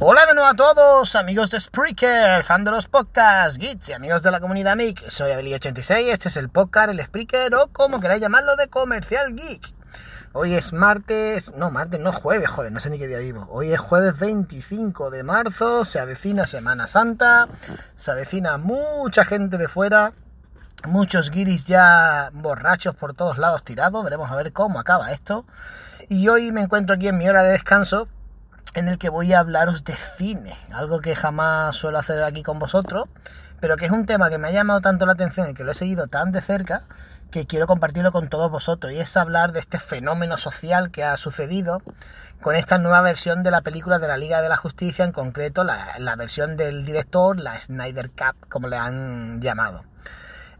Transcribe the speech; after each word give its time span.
Hola 0.00 0.26
de 0.26 0.34
nuevo 0.34 0.48
a 0.48 0.56
todos, 0.56 1.14
amigos 1.14 1.52
de 1.52 1.60
Spreaker, 1.60 2.42
fan 2.42 2.64
de 2.64 2.72
los 2.72 2.88
podcasts, 2.88 3.56
geeks 3.56 3.90
y 3.90 3.92
amigos 3.92 4.24
de 4.24 4.32
la 4.32 4.40
comunidad 4.40 4.74
MIC. 4.74 5.08
Soy 5.08 5.30
Abeli86, 5.30 6.08
este 6.10 6.28
es 6.28 6.36
el 6.36 6.48
podcast, 6.48 6.90
el 6.90 7.00
Spreaker 7.00 7.54
o 7.54 7.68
como 7.68 8.00
queráis 8.00 8.20
llamarlo 8.20 8.56
de 8.56 8.66
Comercial 8.66 9.36
Geek. 9.36 9.72
Hoy 10.32 10.54
es 10.54 10.72
martes, 10.72 11.52
no, 11.54 11.70
martes, 11.70 12.00
no, 12.00 12.10
jueves, 12.10 12.50
joder, 12.50 12.72
no 12.72 12.80
sé 12.80 12.90
ni 12.90 12.98
qué 12.98 13.06
día 13.06 13.18
vivo. 13.18 13.46
Hoy 13.48 13.72
es 13.72 13.78
jueves 13.78 14.18
25 14.18 15.10
de 15.10 15.22
marzo, 15.22 15.84
se 15.84 16.00
avecina 16.00 16.48
Semana 16.48 16.88
Santa, 16.88 17.46
se 17.94 18.10
avecina 18.10 18.58
mucha 18.58 19.24
gente 19.24 19.58
de 19.58 19.68
fuera, 19.68 20.12
muchos 20.86 21.30
guiris 21.30 21.66
ya 21.66 22.30
borrachos 22.32 22.96
por 22.96 23.14
todos 23.14 23.38
lados 23.38 23.62
tirados, 23.62 24.02
veremos 24.02 24.28
a 24.28 24.34
ver 24.34 24.52
cómo 24.52 24.80
acaba 24.80 25.12
esto. 25.12 25.46
Y 26.08 26.26
hoy 26.26 26.50
me 26.50 26.62
encuentro 26.62 26.96
aquí 26.96 27.06
en 27.06 27.16
mi 27.16 27.28
hora 27.28 27.44
de 27.44 27.52
descanso 27.52 28.08
en 28.74 28.88
el 28.88 28.98
que 28.98 29.08
voy 29.08 29.32
a 29.32 29.38
hablaros 29.38 29.84
de 29.84 29.96
cine, 30.16 30.56
algo 30.72 31.00
que 31.00 31.14
jamás 31.14 31.76
suelo 31.76 31.98
hacer 31.98 32.22
aquí 32.22 32.42
con 32.42 32.58
vosotros, 32.58 33.08
pero 33.60 33.76
que 33.76 33.86
es 33.86 33.92
un 33.92 34.06
tema 34.06 34.30
que 34.30 34.38
me 34.38 34.48
ha 34.48 34.52
llamado 34.52 34.80
tanto 34.80 35.06
la 35.06 35.12
atención 35.12 35.48
y 35.48 35.54
que 35.54 35.64
lo 35.64 35.72
he 35.72 35.74
seguido 35.74 36.08
tan 36.08 36.32
de 36.32 36.40
cerca 36.40 36.82
que 37.30 37.46
quiero 37.46 37.66
compartirlo 37.66 38.12
con 38.12 38.28
todos 38.28 38.50
vosotros 38.50 38.92
y 38.92 39.00
es 39.00 39.16
hablar 39.16 39.52
de 39.52 39.60
este 39.60 39.78
fenómeno 39.78 40.38
social 40.38 40.90
que 40.90 41.02
ha 41.02 41.16
sucedido 41.16 41.82
con 42.40 42.54
esta 42.56 42.78
nueva 42.78 43.00
versión 43.00 43.42
de 43.42 43.50
la 43.50 43.62
película 43.62 43.98
de 43.98 44.06
la 44.06 44.16
Liga 44.18 44.42
de 44.42 44.48
la 44.48 44.56
Justicia, 44.56 45.04
en 45.04 45.12
concreto 45.12 45.64
la, 45.64 46.14
versión 46.16 46.56
del 46.56 46.84
director, 46.84 47.40
la 47.40 47.58
Snyder 47.58 48.10
Cup, 48.10 48.48
como 48.48 48.68
le 48.68 48.76
han 48.76 49.40
llamado. 49.40 49.82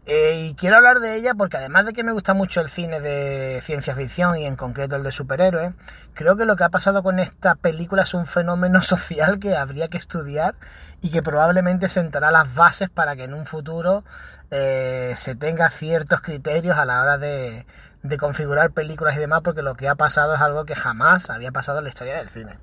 Eh, 0.07 0.49
y 0.49 0.53
quiero 0.53 0.75
hablar 0.75 0.99
de 0.99 1.15
ella 1.15 1.33
porque 1.33 1.57
además 1.57 1.85
de 1.87 1.93
que 1.93 2.03
me 2.03 2.11
gusta 2.11 2.35
mucho 2.35 2.61
el 2.61 2.69
cine 2.69 2.99
de 2.99 3.61
ciencia 3.63 3.95
ficción 3.95 4.37
y 4.37 4.45
en 4.45 4.55
concreto 4.55 4.95
el 4.95 5.03
de 5.03 5.11
superhéroes, 5.11 5.73
creo 6.13 6.37
que 6.37 6.45
lo 6.45 6.55
que 6.55 6.63
ha 6.63 6.69
pasado 6.69 7.01
con 7.01 7.19
esta 7.19 7.55
película 7.55 8.03
es 8.03 8.13
un 8.13 8.27
fenómeno 8.27 8.81
social 8.83 9.39
que 9.39 9.55
habría 9.55 9.87
que 9.87 9.97
estudiar 9.97 10.55
y 11.01 11.09
que 11.09 11.23
probablemente 11.23 11.89
sentará 11.89 12.29
las 12.31 12.53
bases 12.53 12.89
para 12.89 13.15
que 13.15 13.23
en 13.23 13.33
un 13.33 13.47
futuro 13.47 14.03
eh, 14.51 15.15
se 15.17 15.35
tenga 15.35 15.69
ciertos 15.71 16.21
criterios 16.21 16.77
a 16.77 16.85
la 16.85 17.01
hora 17.01 17.17
de, 17.17 17.65
de 18.03 18.17
configurar 18.17 18.71
películas 18.71 19.15
y 19.15 19.19
demás 19.19 19.41
porque 19.43 19.63
lo 19.63 19.75
que 19.75 19.89
ha 19.89 19.95
pasado 19.95 20.35
es 20.35 20.41
algo 20.41 20.65
que 20.65 20.75
jamás 20.75 21.31
había 21.31 21.51
pasado 21.51 21.79
en 21.79 21.85
la 21.85 21.89
historia 21.89 22.17
del 22.17 22.29
cine. 22.29 22.57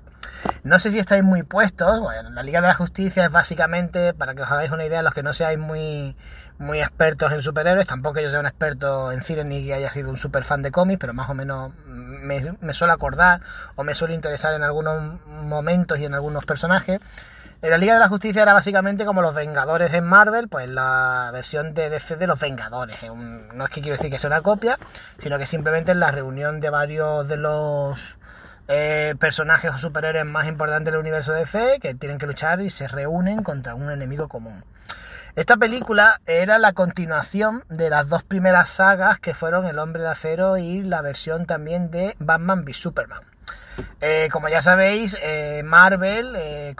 No 0.63 0.79
sé 0.79 0.91
si 0.91 0.99
estáis 0.99 1.23
muy 1.23 1.43
puestos. 1.43 1.99
Bueno, 1.99 2.29
la 2.29 2.43
Liga 2.43 2.61
de 2.61 2.67
la 2.67 2.73
Justicia 2.73 3.25
es 3.25 3.31
básicamente, 3.31 4.13
para 4.13 4.33
que 4.33 4.41
os 4.43 4.51
hagáis 4.51 4.71
una 4.71 4.85
idea, 4.85 5.01
los 5.01 5.13
que 5.13 5.23
no 5.23 5.33
seáis 5.33 5.59
muy, 5.59 6.15
muy 6.57 6.79
expertos 6.81 7.31
en 7.31 7.41
superhéroes, 7.41 7.87
tampoco 7.87 8.19
yo 8.19 8.29
sea 8.29 8.39
un 8.39 8.45
experto 8.45 9.11
en 9.11 9.23
cine 9.23 9.43
ni 9.43 9.65
que 9.65 9.73
haya 9.73 9.91
sido 9.91 10.09
un 10.09 10.17
super 10.17 10.43
fan 10.43 10.61
de 10.61 10.71
cómics, 10.71 10.99
pero 10.99 11.13
más 11.13 11.29
o 11.29 11.33
menos 11.33 11.71
me, 11.85 12.41
me 12.61 12.73
suele 12.73 12.93
acordar 12.93 13.41
o 13.75 13.83
me 13.83 13.95
suele 13.95 14.13
interesar 14.13 14.53
en 14.53 14.63
algunos 14.63 15.19
momentos 15.27 15.99
y 15.99 16.05
en 16.05 16.13
algunos 16.13 16.45
personajes. 16.45 16.99
La 17.61 17.77
Liga 17.77 17.93
de 17.93 18.01
la 18.01 18.09
Justicia 18.09 18.41
era 18.41 18.51
básicamente 18.51 19.05
como 19.05 19.21
los 19.21 19.33
Vengadores 19.33 19.93
en 19.93 20.03
Marvel, 20.03 20.49
pues 20.49 20.67
la 20.67 21.29
versión 21.31 21.73
de 21.73 21.89
DC 21.89 22.17
de 22.17 22.27
los 22.27 22.37
Vengadores. 22.37 22.97
No 23.53 23.63
es 23.63 23.69
que 23.69 23.79
quiero 23.81 23.95
decir 23.95 24.11
que 24.11 24.19
sea 24.19 24.27
una 24.27 24.41
copia, 24.41 24.77
sino 25.19 25.37
que 25.37 25.47
simplemente 25.47 25.93
es 25.93 25.97
la 25.97 26.11
reunión 26.11 26.59
de 26.59 26.69
varios 26.69 27.25
de 27.25 27.37
los 27.37 27.97
eh, 28.67 29.15
personajes 29.19 29.71
o 29.73 29.77
superhéroes 29.77 30.25
más 30.25 30.47
importantes 30.47 30.91
del 30.91 31.01
universo 31.01 31.33
DC 31.33 31.79
que 31.81 31.95
tienen 31.95 32.17
que 32.17 32.27
luchar 32.27 32.61
y 32.61 32.69
se 32.69 32.87
reúnen 32.87 33.43
contra 33.43 33.75
un 33.75 33.91
enemigo 33.91 34.27
común. 34.27 34.63
Esta 35.35 35.57
película 35.57 36.21
era 36.27 36.59
la 36.59 36.73
continuación 36.73 37.63
de 37.67 37.89
las 37.89 38.07
dos 38.07 38.23
primeras 38.23 38.69
sagas 38.69 39.19
que 39.19 39.33
fueron 39.33 39.65
El 39.65 39.79
Hombre 39.79 40.03
de 40.03 40.09
Acero 40.09 40.57
y 40.57 40.83
la 40.83 41.01
versión 41.01 41.47
también 41.47 41.89
de 41.89 42.15
Batman 42.19 42.63
v 42.63 42.73
Superman. 42.73 43.32
Eh, 44.01 44.29
como 44.31 44.49
ya 44.49 44.61
sabéis, 44.61 45.17
eh, 45.21 45.61
Marvel 45.63 46.35
eh, 46.35 46.75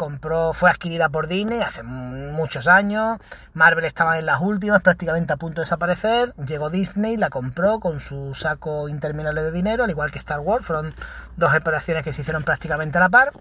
fue 0.54 0.70
adquirida 0.70 1.10
por 1.10 1.28
Disney 1.28 1.62
hace 1.62 1.84
muchos 1.84 2.68
años. 2.68 3.20
Marvel 3.54 3.86
estaba 3.86 4.20
en 4.20 4.26
las 4.26 4.42
últimas, 4.42 4.82
prácticamente 4.82 5.34
a 5.34 5.38
punto 5.38 5.62
de 5.62 5.66
desaparecer. 5.66 6.34
Llegó 6.36 6.70
Disney, 6.70 7.18
la 7.18 7.30
compró 7.30 7.80
con 7.80 8.00
su 8.00 8.34
saco 8.36 8.90
interminable 8.90 9.42
de 9.44 9.52
dinero, 9.52 9.84
al 9.84 9.90
igual 9.90 10.12
que 10.12 10.20
Star 10.20 10.40
Wars. 10.40 10.66
Fueron 10.66 10.94
dos 11.38 11.56
operaciones 11.56 12.04
que 12.04 12.14
se 12.14 12.22
hicieron 12.22 12.44
prácticamente 12.44 12.98
a 12.98 13.02
la 13.02 13.10
par. 13.10 13.32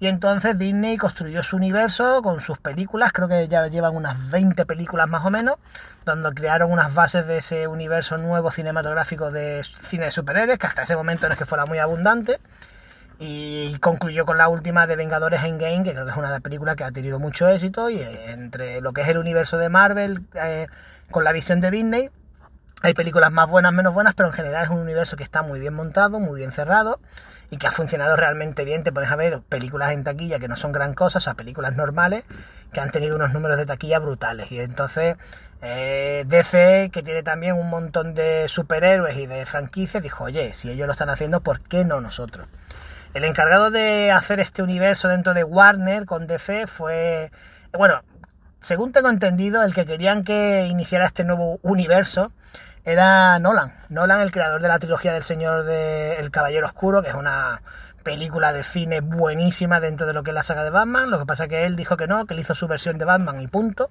Y 0.00 0.06
entonces 0.06 0.56
Disney 0.56 0.96
construyó 0.96 1.42
su 1.42 1.56
universo 1.56 2.22
con 2.22 2.40
sus 2.40 2.56
películas, 2.58 3.12
creo 3.12 3.26
que 3.26 3.48
ya 3.48 3.66
llevan 3.66 3.96
unas 3.96 4.30
20 4.30 4.64
películas 4.64 5.08
más 5.08 5.26
o 5.26 5.30
menos, 5.30 5.56
donde 6.04 6.32
crearon 6.34 6.70
unas 6.70 6.94
bases 6.94 7.26
de 7.26 7.38
ese 7.38 7.66
universo 7.66 8.16
nuevo 8.16 8.52
cinematográfico 8.52 9.32
de 9.32 9.66
cine 9.88 10.04
de 10.04 10.10
superhéroes, 10.12 10.58
que 10.60 10.68
hasta 10.68 10.82
ese 10.82 10.94
momento 10.94 11.26
no 11.26 11.32
es 11.32 11.38
que 11.38 11.46
fuera 11.46 11.66
muy 11.66 11.78
abundante 11.78 12.38
y 13.18 13.76
concluyó 13.78 14.24
con 14.24 14.38
la 14.38 14.48
última 14.48 14.86
de 14.86 14.96
Vengadores 14.96 15.42
Endgame, 15.42 15.82
que 15.82 15.92
creo 15.92 16.04
que 16.04 16.12
es 16.12 16.16
una 16.16 16.38
película 16.40 16.76
que 16.76 16.84
ha 16.84 16.92
tenido 16.92 17.18
mucho 17.18 17.48
éxito 17.48 17.90
y 17.90 17.98
eh, 18.00 18.30
entre 18.30 18.80
lo 18.80 18.92
que 18.92 19.00
es 19.00 19.08
el 19.08 19.18
universo 19.18 19.58
de 19.58 19.68
Marvel 19.68 20.22
eh, 20.34 20.66
con 21.10 21.24
la 21.24 21.32
visión 21.32 21.60
de 21.60 21.70
Disney, 21.70 22.10
hay 22.80 22.94
películas 22.94 23.32
más 23.32 23.48
buenas, 23.48 23.72
menos 23.72 23.92
buenas, 23.92 24.14
pero 24.14 24.28
en 24.28 24.34
general 24.34 24.64
es 24.64 24.70
un 24.70 24.78
universo 24.78 25.16
que 25.16 25.24
está 25.24 25.42
muy 25.42 25.58
bien 25.58 25.74
montado, 25.74 26.20
muy 26.20 26.38
bien 26.38 26.52
cerrado 26.52 27.00
y 27.50 27.56
que 27.56 27.66
ha 27.66 27.72
funcionado 27.72 28.14
realmente 28.14 28.64
bien. 28.64 28.84
Te 28.84 28.92
pones 28.92 29.10
a 29.10 29.16
ver 29.16 29.40
películas 29.48 29.92
en 29.92 30.04
taquilla 30.04 30.38
que 30.38 30.46
no 30.46 30.54
son 30.54 30.70
gran 30.70 30.94
cosa, 30.94 31.18
o 31.18 31.20
sea, 31.20 31.34
películas 31.34 31.74
normales 31.74 32.22
que 32.72 32.80
han 32.80 32.92
tenido 32.92 33.16
unos 33.16 33.32
números 33.32 33.56
de 33.56 33.66
taquilla 33.66 33.98
brutales. 33.98 34.52
Y 34.52 34.60
entonces 34.60 35.16
eh, 35.60 36.24
DC, 36.28 36.90
que 36.92 37.02
tiene 37.02 37.24
también 37.24 37.54
un 37.54 37.68
montón 37.68 38.14
de 38.14 38.46
superhéroes 38.46 39.16
y 39.16 39.26
de 39.26 39.44
franquicias, 39.44 40.00
dijo, 40.00 40.24
oye, 40.24 40.54
si 40.54 40.70
ellos 40.70 40.86
lo 40.86 40.92
están 40.92 41.10
haciendo, 41.10 41.40
¿por 41.40 41.60
qué 41.62 41.84
no 41.84 42.00
nosotros? 42.00 42.46
El 43.18 43.24
encargado 43.24 43.72
de 43.72 44.12
hacer 44.12 44.38
este 44.38 44.62
universo 44.62 45.08
dentro 45.08 45.34
de 45.34 45.42
Warner 45.42 46.06
con 46.06 46.28
DC 46.28 46.68
fue, 46.68 47.32
bueno, 47.76 48.04
según 48.60 48.92
tengo 48.92 49.08
entendido, 49.08 49.64
el 49.64 49.74
que 49.74 49.86
querían 49.86 50.22
que 50.22 50.68
iniciara 50.68 51.06
este 51.06 51.24
nuevo 51.24 51.58
universo 51.62 52.30
era 52.84 53.36
Nolan. 53.40 53.74
Nolan, 53.88 54.20
el 54.20 54.30
creador 54.30 54.62
de 54.62 54.68
la 54.68 54.78
trilogía 54.78 55.14
del 55.14 55.24
Señor 55.24 55.64
del 55.64 56.16
El 56.20 56.30
Caballero 56.30 56.68
Oscuro, 56.68 57.02
que 57.02 57.08
es 57.08 57.16
una 57.16 57.60
película 58.04 58.52
de 58.52 58.62
cine 58.62 59.00
buenísima 59.00 59.80
dentro 59.80 60.06
de 60.06 60.12
lo 60.12 60.22
que 60.22 60.30
es 60.30 60.34
la 60.36 60.44
saga 60.44 60.62
de 60.62 60.70
Batman. 60.70 61.10
Lo 61.10 61.18
que 61.18 61.26
pasa 61.26 61.42
es 61.42 61.50
que 61.50 61.66
él 61.66 61.74
dijo 61.74 61.96
que 61.96 62.06
no, 62.06 62.24
que 62.24 62.34
él 62.34 62.40
hizo 62.40 62.54
su 62.54 62.68
versión 62.68 62.98
de 62.98 63.04
Batman 63.04 63.40
y 63.40 63.48
punto, 63.48 63.90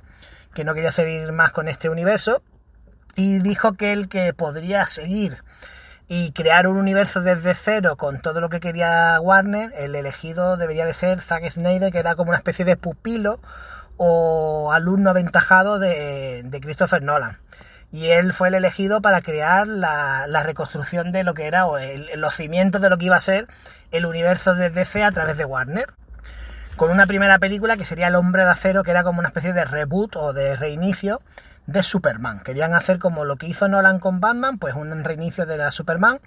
que 0.54 0.64
no 0.64 0.74
quería 0.74 0.94
seguir 0.94 1.34
más 1.34 1.52
con 1.52 1.68
este 1.68 1.90
universo. 1.90 2.42
Y 3.18 3.40
dijo 3.40 3.74
que 3.74 3.92
el 3.92 4.08
que 4.08 4.34
podría 4.34 4.88
seguir 4.88 5.44
y 6.08 6.32
crear 6.32 6.68
un 6.68 6.78
universo 6.78 7.22
desde 7.22 7.54
cero 7.54 7.98
con 7.98 8.22
todo 8.22 8.40
lo 8.40 8.50
que 8.50 8.62
quería 8.62 9.20
Warner, 9.20 9.74
el 9.76 9.94
elegido 9.94 10.56
debería 10.56 10.86
de 10.86 10.94
ser 10.94 11.22
Zack 11.22 11.50
Snyder, 11.50 11.92
que 11.92 12.00
era 12.00 12.16
como 12.16 12.30
una 12.30 12.38
especie 12.38 12.64
de 12.64 12.78
pupilo 12.78 13.40
o 13.98 14.72
alumno 14.72 15.10
aventajado 15.10 15.80
de, 15.80 16.48
Christopher 16.62 17.04
Nolan. 17.04 17.40
Y 17.92 18.08
él 18.08 18.34
fue 18.34 18.50
el 18.50 18.54
elegido 18.54 19.02
para 19.02 19.22
crear 19.22 19.68
la, 19.68 20.44
reconstrucción 20.44 21.12
de 21.12 21.24
lo 21.24 21.34
que 21.34 21.48
era, 21.48 21.66
o 21.66 21.78
los 22.16 22.36
cimientos 22.36 22.82
de 22.82 22.90
lo 22.90 22.98
que 22.98 23.06
iba 23.06 23.16
a 23.18 23.22
ser 23.22 23.48
el 23.92 24.06
universo 24.06 24.56
de 24.56 24.70
DC 24.70 25.04
a 25.04 25.12
través 25.12 25.38
de 25.38 25.46
Warner. 25.46 25.94
Con 26.78 26.92
una 26.92 27.08
primera 27.08 27.40
película 27.40 27.76
que 27.76 27.86
sería 27.86 28.08
El 28.08 28.16
Hombre 28.16 28.44
de 28.44 28.52
Acero, 28.52 28.84
que 28.84 28.92
era 28.92 29.04
como 29.04 29.20
una 29.20 29.30
especie 29.30 29.52
de 29.52 29.66
reboot 29.66 30.16
o 30.16 30.32
de 30.32 30.56
reinicio 30.56 31.22
de 31.68 31.84
Superman. 31.84 32.40
Querían 32.40 32.74
hacer 32.74 32.98
como 32.98 33.26
lo 33.26 33.36
que 33.36 33.46
hizo 33.48 33.68
Nolan 33.68 34.00
con 34.00 34.20
Batman, 34.20 34.58
pues 34.58 34.74
un 34.74 35.04
reinicio 35.04 35.46
de 35.46 35.58
la 35.58 35.72
Superman, 35.72 36.20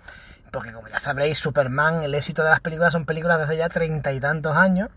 porque 0.52 0.72
como 0.72 0.88
ya 0.88 1.00
sabréis, 1.00 1.38
Superman, 1.38 2.02
el 2.02 2.14
éxito 2.14 2.44
de 2.44 2.50
las 2.50 2.60
películas 2.60 2.92
son 2.92 3.06
películas 3.06 3.40
desde 3.40 3.56
ya 3.56 3.68
treinta 3.68 4.12
y 4.12 4.20
tantos 4.20 4.56
años 4.56 4.88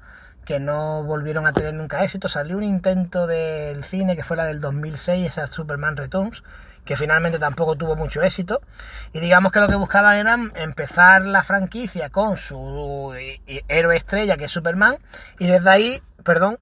que 0.46 0.59
no 0.59 1.04
volvieron 1.04 1.48
a 1.48 1.54
tener 1.54 1.74
nunca 1.74 2.04
éxito. 2.04 2.28
Salió 2.28 2.58
un 2.58 2.64
intento 2.64 3.28
del 3.28 3.84
cine 3.86 4.16
que 4.16 4.24
fue 4.24 4.36
la 4.36 4.46
del 4.46 4.59
2006, 4.59 5.26
esa 5.26 5.48
Superman 5.48 5.96
Returns, 5.96 6.44
que 6.84 6.98
finalmente 6.98 7.40
tampoco 7.40 7.78
tuvo 7.78 7.96
mucho 7.96 8.22
éxito. 8.22 8.62
Y 9.14 9.22
digamos 9.22 9.54
que 9.54 9.62
lo 9.62 9.68
que 9.68 9.75
buscaban 9.75 10.18
era 10.18 10.38
empezar 10.56 11.24
la 11.24 11.44
franquicia 11.44 12.10
con 12.10 12.36
su 12.36 13.14
héroe 13.70 13.96
estrella, 13.96 14.36
que 14.36 14.46
es 14.46 14.52
Superman, 14.52 14.98
y 15.40 15.48
desde 15.48 15.70
ahí, 15.70 16.02
perdón, 16.24 16.60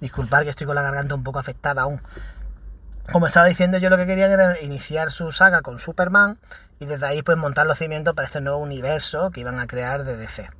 disculpar 0.00 0.44
que 0.44 0.50
estoy 0.50 0.66
con 0.66 0.76
la 0.76 0.82
garganta 0.82 1.14
un 1.14 1.24
poco 1.24 1.38
afectada 1.38 1.82
aún, 1.82 2.02
como 3.12 3.26
estaba 3.26 3.46
diciendo, 3.46 3.78
yo 3.78 3.90
lo 3.90 3.96
que 3.96 4.06
quería 4.06 4.26
era 4.26 4.60
iniciar 4.60 5.10
su 5.10 5.30
saga 5.32 5.62
con 5.62 5.78
Superman 5.78 6.38
y 6.78 6.86
desde 6.86 7.06
ahí 7.06 7.22
pues 7.22 7.36
montar 7.36 7.66
los 7.66 7.78
cimientos 7.78 8.14
para 8.14 8.26
este 8.26 8.40
nuevo 8.40 8.58
universo 8.58 9.30
que 9.30 9.40
iban 9.40 9.58
a 9.58 9.66
crear 9.66 10.04
de 10.04 10.16
DC. 10.16 10.50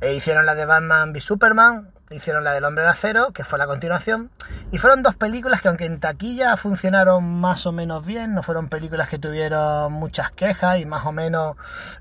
E 0.00 0.14
hicieron 0.14 0.46
la 0.46 0.54
de 0.54 0.64
Batman 0.64 1.10
v 1.10 1.20
Superman, 1.20 1.90
hicieron 2.10 2.44
la 2.44 2.52
del 2.52 2.64
Hombre 2.64 2.84
de 2.84 2.90
Acero, 2.90 3.32
que 3.32 3.44
fue 3.44 3.58
la 3.58 3.66
continuación, 3.66 4.30
y 4.70 4.78
fueron 4.78 5.02
dos 5.02 5.16
películas 5.16 5.60
que 5.60 5.68
aunque 5.68 5.86
en 5.86 5.98
taquilla 5.98 6.56
funcionaron 6.56 7.24
más 7.24 7.66
o 7.66 7.72
menos 7.72 8.06
bien, 8.06 8.34
no 8.34 8.42
fueron 8.42 8.68
películas 8.68 9.08
que 9.08 9.18
tuvieron 9.18 9.92
muchas 9.92 10.30
quejas 10.32 10.78
y 10.78 10.86
más 10.86 11.04
o 11.04 11.12
menos 11.12 11.56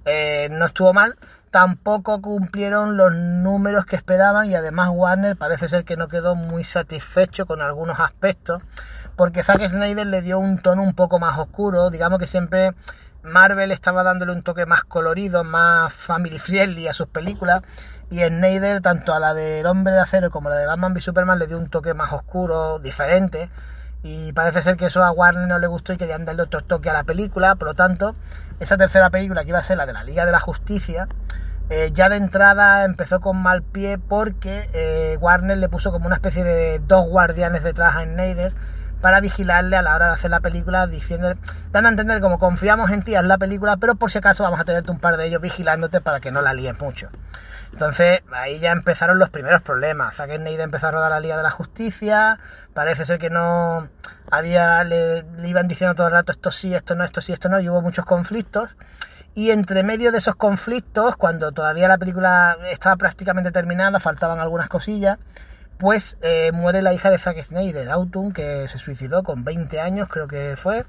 eh, 0.05 0.47
no 0.51 0.65
estuvo 0.67 0.93
mal, 0.93 1.15
tampoco 1.57 2.21
cumplieron 2.21 2.97
los 2.97 3.11
números 3.15 3.87
que 3.87 3.95
esperaban 3.95 4.45
y 4.45 4.53
además 4.53 4.91
Warner 4.93 5.35
parece 5.35 5.67
ser 5.67 5.85
que 5.85 5.97
no 5.97 6.07
quedó 6.07 6.35
muy 6.35 6.63
satisfecho 6.63 7.47
con 7.47 7.63
algunos 7.63 7.99
aspectos 7.99 8.61
porque 9.15 9.43
Zack 9.43 9.67
Snyder 9.67 10.05
le 10.05 10.21
dio 10.21 10.37
un 10.37 10.59
tono 10.59 10.83
un 10.83 10.93
poco 10.93 11.17
más 11.17 11.39
oscuro, 11.39 11.89
digamos 11.89 12.19
que 12.19 12.27
siempre 12.27 12.75
Marvel 13.23 13.71
estaba 13.71 14.03
dándole 14.03 14.33
un 14.33 14.43
toque 14.43 14.67
más 14.67 14.83
colorido, 14.83 15.43
más 15.43 15.91
family 15.93 16.37
friendly 16.37 16.87
a 16.87 16.93
sus 16.93 17.07
películas. 17.07 17.63
Y 18.11 18.19
Snyder, 18.19 18.83
tanto 18.83 19.15
a 19.15 19.19
la 19.19 19.33
del 19.33 19.65
Hombre 19.65 19.93
de 19.93 19.99
Acero 19.99 20.29
como 20.29 20.49
a 20.49 20.51
la 20.51 20.59
de 20.59 20.67
Batman 20.67 20.93
v 20.93 21.01
Superman, 21.01 21.39
le 21.39 21.47
dio 21.47 21.57
un 21.57 21.71
toque 21.71 21.95
más 21.95 22.13
oscuro, 22.13 22.77
diferente. 22.77 23.49
Y 24.03 24.31
parece 24.33 24.61
ser 24.61 24.77
que 24.77 24.85
eso 24.85 25.03
a 25.03 25.09
Warner 25.09 25.47
no 25.47 25.57
le 25.57 25.65
gustó 25.65 25.91
y 25.91 25.97
querían 25.97 26.23
darle 26.23 26.43
otro 26.43 26.61
toque 26.61 26.91
a 26.91 26.93
la 26.93 27.03
película. 27.03 27.55
Por 27.55 27.69
lo 27.69 27.73
tanto, 27.73 28.15
esa 28.59 28.77
tercera 28.77 29.09
película 29.09 29.43
que 29.43 29.49
iba 29.49 29.59
a 29.59 29.63
ser 29.63 29.77
la 29.77 29.85
de 29.85 29.93
la 29.93 30.03
Liga 30.03 30.25
de 30.25 30.31
la 30.31 30.39
Justicia, 30.39 31.07
eh, 31.69 31.91
ya 31.93 32.07
de 32.09 32.15
entrada 32.15 32.85
empezó 32.85 33.19
con 33.19 33.41
mal 33.41 33.61
pie 33.61 33.97
porque 33.97 34.69
eh, 34.73 35.17
Warner 35.19 35.57
le 35.57 35.67
puso 35.67 35.91
como 35.91 36.05
una 36.05 36.15
especie 36.15 36.43
de 36.43 36.79
dos 36.79 37.07
guardianes 37.07 37.63
detrás 37.63 37.95
a 37.95 38.03
Snyder 38.03 38.53
para 39.01 39.19
vigilarle 39.19 39.75
a 39.75 39.81
la 39.81 39.95
hora 39.95 40.07
de 40.07 40.13
hacer 40.13 40.31
la 40.31 40.39
película, 40.39 40.87
diciendo, 40.87 41.33
dando 41.71 41.89
a 41.89 41.91
entender 41.91 42.19
como 42.19 42.39
confiamos 42.39 42.89
en 42.89 43.03
ti, 43.03 43.15
haz 43.15 43.25
la 43.25 43.37
película, 43.37 43.77
pero 43.77 43.95
por 43.95 44.11
si 44.11 44.17
acaso 44.17 44.43
vamos 44.43 44.59
a 44.59 44.65
tenerte 44.65 44.91
un 44.91 44.99
par 44.99 45.17
de 45.17 45.25
ellos 45.27 45.41
vigilándote 45.41 46.01
para 46.01 46.19
que 46.19 46.31
no 46.31 46.41
la 46.41 46.53
líes 46.53 46.79
mucho. 46.79 47.09
Entonces 47.73 48.23
ahí 48.31 48.59
ya 48.59 48.71
empezaron 48.71 49.19
los 49.19 49.29
primeros 49.29 49.61
problemas. 49.61 50.15
Zack 50.15 50.37
Snyder 50.37 50.61
empezó 50.61 50.87
a 50.87 50.91
rodar 50.91 51.11
la 51.11 51.19
Liga 51.19 51.37
de 51.37 51.43
la 51.43 51.51
Justicia, 51.51 52.39
parece 52.73 53.05
ser 53.05 53.19
que 53.19 53.29
no 53.29 53.87
había, 54.31 54.83
le, 54.83 55.23
le 55.23 55.47
iban 55.47 55.67
diciendo 55.67 55.93
todo 55.93 56.07
el 56.07 56.13
rato 56.13 56.31
esto 56.31 56.49
sí, 56.49 56.73
esto 56.73 56.95
no, 56.95 57.03
esto 57.03 57.21
sí, 57.21 57.33
esto 57.33 57.49
no, 57.49 57.59
y 57.59 57.69
hubo 57.69 57.81
muchos 57.81 58.05
conflictos. 58.05 58.69
Y 59.37 59.51
entre 59.51 59.83
medio 59.83 60.11
de 60.11 60.17
esos 60.17 60.33
conflictos, 60.35 61.15
cuando 61.15 61.51
todavía 61.51 61.87
la 61.87 61.99
película 61.99 62.57
estaba 62.71 62.95
prácticamente 62.95 63.51
terminada, 63.51 63.99
faltaban 63.99 64.39
algunas 64.39 64.67
cosillas, 64.67 65.19
pues 65.77 66.17
eh, 66.23 66.51
muere 66.51 66.81
la 66.81 66.91
hija 66.91 67.11
de 67.11 67.19
Zack 67.19 67.43
Snyder, 67.43 67.87
Autumn, 67.91 68.33
que 68.33 68.67
se 68.67 68.79
suicidó 68.79 69.21
con 69.21 69.43
20 69.43 69.79
años, 69.79 70.09
creo 70.09 70.27
que 70.27 70.55
fue. 70.57 70.85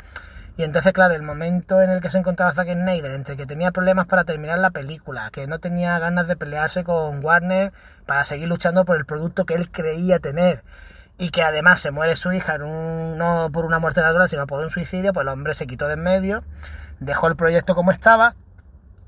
Y 0.56 0.62
entonces, 0.62 0.94
claro, 0.94 1.14
el 1.14 1.22
momento 1.22 1.82
en 1.82 1.90
el 1.90 2.00
que 2.00 2.10
se 2.10 2.16
encontraba 2.16 2.54
Zack 2.54 2.72
Snyder, 2.72 3.10
entre 3.10 3.36
que 3.36 3.44
tenía 3.44 3.70
problemas 3.70 4.06
para 4.06 4.24
terminar 4.24 4.58
la 4.60 4.70
película, 4.70 5.28
que 5.30 5.46
no 5.46 5.58
tenía 5.58 5.98
ganas 5.98 6.26
de 6.26 6.36
pelearse 6.36 6.84
con 6.84 7.22
Warner 7.22 7.74
para 8.06 8.24
seguir 8.24 8.48
luchando 8.48 8.86
por 8.86 8.96
el 8.96 9.04
producto 9.04 9.44
que 9.44 9.56
él 9.56 9.70
creía 9.70 10.20
tener, 10.20 10.62
y 11.18 11.30
que 11.30 11.42
además 11.42 11.80
se 11.80 11.90
muere 11.90 12.16
su 12.16 12.32
hija, 12.32 12.58
no 12.58 13.50
por 13.52 13.64
una 13.64 13.80
muerte 13.80 14.00
natural, 14.00 14.28
sino 14.28 14.46
por 14.46 14.60
un 14.60 14.70
suicidio, 14.70 15.12
pues 15.12 15.24
el 15.24 15.28
hombre 15.28 15.54
se 15.54 15.66
quitó 15.66 15.88
de 15.88 15.94
en 15.94 16.02
medio, 16.02 16.44
dejó 17.00 17.26
el 17.26 17.36
proyecto 17.36 17.74
como 17.74 17.90
estaba 17.90 18.36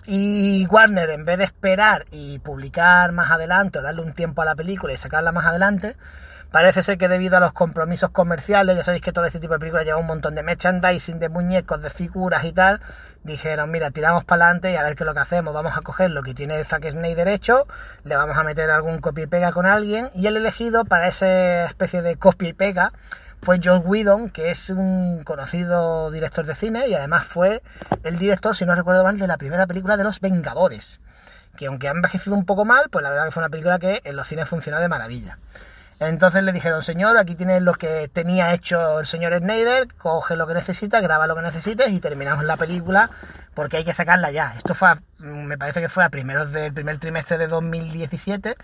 y 0.07 0.67
Warner, 0.67 1.11
en 1.11 1.25
vez 1.25 1.39
de 1.39 1.45
esperar 1.45 2.07
y 2.11 2.41
publicar 2.41 3.13
más 3.13 3.31
adelante 3.31 3.79
o 3.79 3.83
darle 3.83 4.03
un 4.03 4.13
tiempo 4.13 4.43
a 4.43 4.45
la 4.45 4.57
película 4.57 4.93
y 4.93 4.97
sacarla 4.97 5.31
más 5.31 5.47
adelante, 5.47 5.97
parece 6.51 6.83
ser 6.83 6.99
que 6.99 7.09
debido 7.09 7.37
a 7.37 7.41
los 7.41 7.53
compromisos 7.53 8.11
comerciales, 8.11 8.77
ya 8.77 8.85
sabéis 8.85 9.03
que 9.03 9.13
todo 9.13 9.25
este 9.25 9.39
tipo 9.39 9.53
de 9.53 9.59
películas 9.59 9.85
lleva 9.85 9.99
un 9.99 10.07
montón 10.07 10.35
de 10.35 10.43
merchandising, 10.43 11.19
de 11.19 11.29
muñecos, 11.29 11.81
de 11.81 11.91
figuras 11.91 12.45
y 12.45 12.53
tal, 12.53 12.81
dijeron, 13.23 13.71
mira, 13.71 13.91
tiramos 13.91 14.25
para 14.25 14.47
adelante 14.47 14.73
y 14.73 14.77
a 14.77 14.83
ver 14.83 14.97
qué 14.97 15.05
es 15.05 15.07
lo 15.07 15.15
que 15.15 15.21
hacemos, 15.21 15.55
vamos 15.55 15.77
a 15.77 15.83
coger 15.83 16.11
lo 16.11 16.23
que 16.23 16.35
tiene 16.35 16.63
Zack 16.65 16.91
Snyder 16.91 17.29
hecho, 17.29 17.67
le 18.05 18.17
vamos 18.17 18.37
a 18.37 18.45
meter 18.45 18.71
algún 18.71 18.99
copia 19.01 19.25
y 19.25 19.27
pega 19.27 19.53
con 19.53 19.67
alguien, 19.67 20.11
y 20.15 20.27
el 20.27 20.37
elegido 20.37 20.85
para 20.85 21.09
esa 21.09 21.67
especie 21.67 22.03
de 22.03 22.17
copia 22.17 22.49
y 22.49 22.53
pega 22.53 22.93
fue 23.43 23.59
John 23.63 23.83
Whedon, 23.85 24.31
que 24.31 24.51
es 24.51 24.71
un 24.71 25.23
conocido 25.25 26.11
director 26.11 26.45
de 26.45 26.55
cine 26.55 26.89
y 26.89 26.95
además 26.95 27.27
fue 27.27 27.63
el 28.03 28.19
director, 28.19 28.55
si 28.55 28.67
no 28.67 28.75
recuerdo 28.75 29.03
mal, 29.03 29.19
de 29.19 29.27
la 29.27 29.39
primera 29.39 29.67
película 29.67 29.97
de 29.97 30.05
Los 30.05 30.21
Vengadores. 30.21 31.01
Que 31.57 31.67
aunque 31.67 31.89
ha 31.89 31.93
envejecido 31.93 32.37
un 32.37 32.45
poco 32.45 32.65
mal, 32.65 32.89
pues 32.91 33.03
la 33.03 33.11
verdad 33.11 33.25
que 33.25 33.31
fue 33.31 33.43
una 33.43 33.49
película 33.49 33.79
que 33.79 34.03
en 34.05 34.17
los 34.17 34.29
cines 34.29 34.49
funcionó 34.49 34.79
de 34.79 34.89
maravilla. 34.89 35.39
Entonces 36.01 36.43
le 36.43 36.53
dijeron, 36.53 36.83
señor, 36.83 37.19
aquí 37.19 37.35
tienes 37.35 37.61
lo 37.61 37.75
que 37.75 38.09
tenía 38.09 38.55
hecho 38.55 39.01
el 39.01 39.07
señor 39.07 39.37
Snyder, 39.39 39.87
coge 39.99 40.35
lo 40.35 40.47
que 40.47 40.55
necesitas, 40.55 41.03
graba 41.03 41.27
lo 41.27 41.37
que 41.37 41.43
necesites 41.43 41.93
y 41.93 42.01
terminamos 42.01 42.43
la 42.43 42.57
película 42.57 43.11
porque 43.53 43.77
hay 43.77 43.85
que 43.85 43.93
sacarla 43.93 44.31
ya. 44.31 44.55
Esto 44.57 44.75
fue, 44.75 44.89
me 45.19 45.59
parece 45.59 45.83
que 45.83 45.91
fue 45.91 46.03
a 46.03 46.09
primeros 46.09 46.53
del 46.53 46.73
primer 46.73 46.97
trimestre 46.97 47.37
de 47.37 47.49
2017 47.49 48.57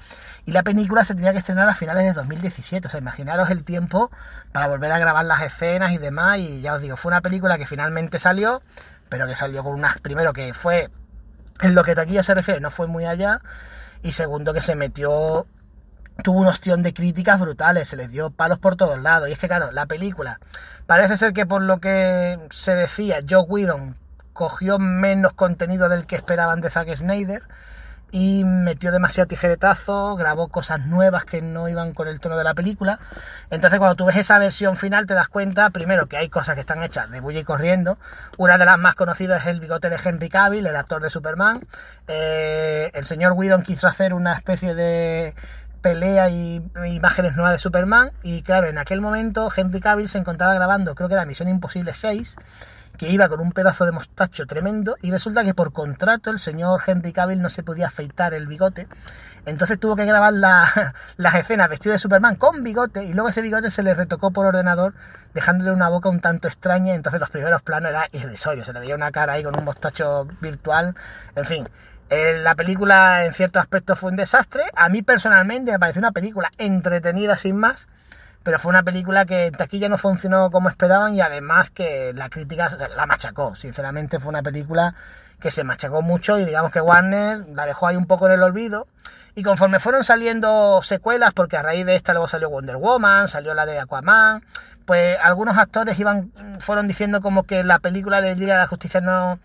y 0.47 0.53
la 0.53 0.62
película 0.62 1.05
se 1.05 1.15
tenía 1.15 1.33
que 1.33 1.38
estrenar 1.41 1.69
a 1.69 1.75
finales 1.75 2.05
de 2.05 2.15
2017. 2.15 2.88
O 2.88 2.91
sea, 2.91 3.00
imaginaros 3.00 3.50
el 3.50 3.65
tiempo 3.65 4.11
para 4.53 4.67
volver 4.69 4.91
a 4.91 4.99
grabar 4.99 5.27
las 5.27 5.43
escenas 5.43 5.93
y 5.93 5.99
demás. 5.99 6.39
Y 6.39 6.62
ya 6.62 6.73
os 6.73 6.81
digo, 6.81 6.97
fue 6.97 7.11
una 7.11 7.21
película 7.21 7.59
que 7.59 7.67
finalmente 7.67 8.19
salió, 8.19 8.62
pero 9.11 9.27
que 9.27 9.37
salió 9.37 9.62
con 9.62 9.75
unas, 9.75 9.99
primero 10.00 10.32
que 10.32 10.55
fue, 10.55 10.89
en 11.61 11.75
lo 11.75 11.85
que 11.85 11.94
taquilla 11.94 12.23
se 12.23 12.32
refiere, 12.32 12.61
no 12.61 12.71
fue 12.71 12.87
muy 12.87 13.05
allá. 13.05 13.43
Y 14.03 14.12
segundo 14.12 14.55
que 14.55 14.62
se 14.62 14.75
metió 14.75 15.47
tuvo 16.23 16.41
un 16.41 16.47
ostión 16.47 16.83
de 16.83 16.95
críticas 16.95 17.41
brutales, 17.41 17.89
se 17.89 17.97
les 17.97 18.11
dio 18.11 18.31
palos 18.31 18.59
por 18.59 18.77
todos 18.77 19.01
lados. 19.01 19.29
Y 19.29 19.33
es 19.33 19.39
que, 19.39 19.49
claro, 19.49 19.71
la 19.73 19.87
película, 19.87 20.41
parece 20.87 21.17
ser 21.17 21.33
que 21.33 21.47
por 21.47 21.63
lo 21.63 21.79
que 21.79 22.39
se 22.51 22.75
decía, 22.75 23.19
Joe 23.29 23.43
Whedon 23.43 23.97
cogió 24.33 24.79
menos 24.79 25.33
contenido 25.33 25.89
del 25.89 26.07
que 26.07 26.17
esperaban 26.17 26.61
de 26.61 26.71
Zack 26.71 26.95
Snyder 26.97 27.43
y 28.13 28.45
metió 28.45 28.93
demasiado 28.93 29.27
tijeretazo, 29.27 30.15
grabó 30.17 30.49
cosas 30.49 30.87
nuevas 30.87 31.25
que 31.25 31.43
no 31.43 31.69
iban 31.69 31.93
con 31.93 32.07
el 32.07 32.21
tono 32.21 32.37
de 32.37 32.45
la 32.45 32.55
película. 32.55 33.01
Entonces 33.51 33.79
cuando 33.79 33.97
tú 33.97 34.07
ves 34.07 34.17
esa 34.17 34.39
versión 34.39 34.77
final 34.77 35.07
te 35.07 35.15
das 35.15 35.29
cuenta, 35.29 35.71
primero, 35.71 36.07
que 36.07 36.17
hay 36.17 36.29
cosas 36.29 36.55
que 36.55 36.61
están 36.61 36.83
hechas 36.83 37.11
de 37.11 37.21
bulla 37.21 37.41
y 37.41 37.45
corriendo. 37.45 37.99
Una 38.39 38.59
de 38.59 38.65
las 38.65 38.79
más 38.79 38.95
conocidas 38.95 39.43
es 39.43 39.49
el 39.49 39.61
bigote 39.61 39.91
de 39.91 39.99
Henry 40.03 40.29
Cavill, 40.29 40.67
el 40.67 40.77
actor 40.77 41.03
de 41.03 41.11
Superman. 41.11 41.67
Eh, 42.07 42.91
el 42.95 43.05
señor 43.07 43.33
Whedon 43.33 43.63
quiso 43.63 43.89
hacer 43.89 44.15
una 44.15 44.35
especie 44.35 44.75
de 44.75 45.35
pelea 45.87 46.29
y 46.31 46.61
imágenes 46.88 47.37
nuevas 47.37 47.53
de 47.53 47.59
Superman. 47.59 48.11
Y 48.25 48.43
claro, 48.43 48.67
en 48.67 48.77
aquel 48.77 49.00
momento 49.00 49.49
Henry 49.56 49.79
Cavill 49.79 50.09
se 50.09 50.19
encontraba 50.19 50.53
grabando, 50.53 50.97
creo 50.97 51.09
que 51.09 51.15
era 51.15 51.25
Misión 51.25 51.49
Imposible 51.49 51.94
6, 51.94 52.35
que 52.99 53.09
iba 53.09 53.29
con 53.29 53.38
un 53.38 53.53
pedazo 53.53 53.85
de 53.85 53.93
mostacho 53.93 54.47
tremendo. 54.47 54.97
Y 55.00 55.12
resulta 55.12 55.44
que 55.44 55.55
por 55.55 55.73
contrato 55.73 56.31
el 56.31 56.41
señor 56.41 56.81
Henry 56.85 57.12
Cavill 57.12 57.41
no 57.41 57.50
se 57.50 57.62
podía 57.62 57.87
afeitar 57.87 58.35
el 58.35 58.49
bigote. 58.49 58.88
Entonces 59.44 59.79
tuvo 59.79 59.94
que 59.94 60.05
grabar 60.06 60.33
las 61.17 61.35
escenas 61.37 61.71
vestido 61.71 61.93
de 61.93 62.00
Superman 62.00 62.35
con 62.35 62.65
bigote 62.65 63.05
y 63.05 63.12
luego 63.12 63.29
ese 63.29 63.41
bigote 63.41 63.71
se 63.71 63.85
le 63.85 63.94
retocó 63.94 64.32
por 64.32 64.44
ordenador 64.44 64.93
dejándole 65.35 65.71
una 65.71 65.89
boca 65.89 66.09
un 66.09 66.19
tanto 66.19 66.49
extraña. 66.49 66.97
Entonces 66.97 67.21
los 67.21 67.31
primeros 67.31 67.62
planos 67.62 67.91
era 67.91 68.09
irrisorio, 68.11 68.65
se 68.65 68.73
le 68.73 68.81
veía 68.81 68.97
una 68.97 69.12
cara 69.12 69.35
ahí 69.35 69.44
con 69.44 69.56
un 69.56 69.65
mostacho 69.65 70.27
virtual. 70.41 70.97
En 71.37 71.44
fin, 71.44 71.69
la 72.11 72.55
película 72.55 73.25
en 73.25 73.35
ciertos 73.35 73.61
aspectos 73.61 73.99
fue 73.99 74.11
un 74.11 74.17
desastre. 74.17 74.64
A 74.75 74.88
mí 74.88 75.03
personalmente 75.03 75.73
me 75.73 75.79
pareció 75.79 76.00
una 76.00 76.12
película 76.12 76.50
entretenida 76.58 77.37
sin 77.37 77.56
más, 77.56 77.88
pero 78.43 78.58
fue 78.58 78.70
una 78.70 78.82
película 78.82 79.25
que 79.25 79.47
en 79.47 79.55
taquilla 79.55 79.88
no 79.88 79.99
funcionó 79.99 80.50
como 80.50 80.69
esperaban 80.69 81.14
y 81.14 81.20
además 81.20 81.70
que 81.70 82.12
la 82.14 82.29
crítica 82.29 82.69
la 82.97 83.06
machacó. 83.06 83.56
Sinceramente 83.56 84.20
fue 84.20 84.29
una 84.29 84.43
película 84.43 84.94
que 85.41 85.50
se 85.50 85.64
machacó 85.64 86.03
mucho 86.03 86.38
y 86.38 86.44
digamos 86.44 86.70
que 86.70 86.81
Warner 86.81 87.47
la 87.49 87.67
dejó 87.67 87.88
ahí 87.88 87.97
un 87.97 88.06
poco 88.06 88.26
en 88.26 88.35
el 88.35 88.43
olvido. 88.43 88.87
Y 89.35 89.43
conforme 89.43 89.81
fueron 89.81 90.03
saliendo 90.03 90.82
secuelas, 90.82 91.35
porque 91.35 91.58
a 91.58 91.62
raíz 91.62 91.85
de 91.85 91.94
esta 91.94 92.12
luego 92.12 92.26
salió 92.29 92.49
Wonder 92.49 92.76
Woman, 92.76 93.29
salió 93.29 93.53
la 93.53 93.67
de 93.67 93.79
Aquaman, 93.79 94.43
pues 94.86 95.19
algunos 95.22 95.58
actores 95.58 95.98
iban, 95.98 96.32
fueron 96.60 96.89
diciendo 96.89 97.20
como 97.20 97.43
que 97.43 97.63
la 97.63 97.81
película 97.81 98.22
de 98.22 98.34
Liga 98.34 98.55
de 98.55 98.60
la 98.60 98.67
Justicia 98.67 99.03
no, 99.03 99.39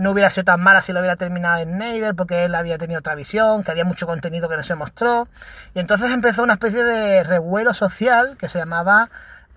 no 0.00 0.10
hubiera 0.10 0.30
sido 0.30 0.44
tan 0.44 0.60
mala 0.60 0.82
si 0.82 0.92
lo 0.92 1.00
hubiera 1.00 1.16
terminado 1.16 1.58
en 1.58 1.74
Snyder 1.74 2.14
porque 2.14 2.44
él 2.44 2.54
había 2.54 2.78
tenido 2.78 3.00
otra 3.00 3.14
visión, 3.14 3.62
que 3.62 3.70
había 3.70 3.84
mucho 3.84 4.06
contenido 4.06 4.48
que 4.48 4.56
no 4.56 4.64
se 4.64 4.74
mostró. 4.74 5.28
Y 5.74 5.78
entonces 5.80 6.10
empezó 6.10 6.42
una 6.42 6.54
especie 6.54 6.82
de 6.82 7.22
revuelo 7.22 7.74
social 7.74 8.36
que 8.38 8.48
se 8.48 8.58
llamaba 8.58 9.10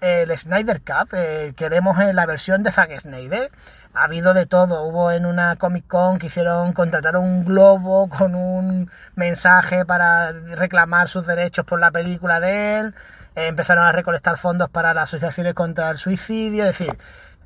eh, 0.03 0.23
el 0.23 0.37
Snyder 0.37 0.81
Cup. 0.81 1.09
Eh, 1.13 1.53
queremos 1.55 1.97
eh, 1.99 2.13
la 2.13 2.25
versión 2.25 2.61
de 2.61 2.71
Zack 2.71 2.99
Snyder. 2.99 3.51
Ha 3.93 4.03
habido 4.03 4.33
de 4.33 4.45
todo. 4.45 4.83
Hubo 4.83 5.11
en 5.11 5.25
una 5.25 5.55
Comic 5.55 5.87
Con 5.87 6.19
que 6.19 6.27
hicieron, 6.27 6.73
contrataron 6.73 7.23
un 7.23 7.45
globo 7.45 8.09
con 8.09 8.35
un 8.35 8.91
mensaje 9.15 9.85
para 9.85 10.33
reclamar 10.33 11.07
sus 11.07 11.25
derechos 11.25 11.65
por 11.65 11.79
la 11.79 11.91
película 11.91 12.39
de 12.41 12.79
él. 12.79 12.95
empezaron 13.35 13.85
a 13.85 13.91
recolectar 13.93 14.37
fondos 14.37 14.69
para 14.69 14.93
las 14.93 15.05
asociaciones 15.09 15.53
contra 15.53 15.89
el 15.91 15.97
suicidio. 15.97 16.65
Es 16.65 16.77
decir, 16.77 16.97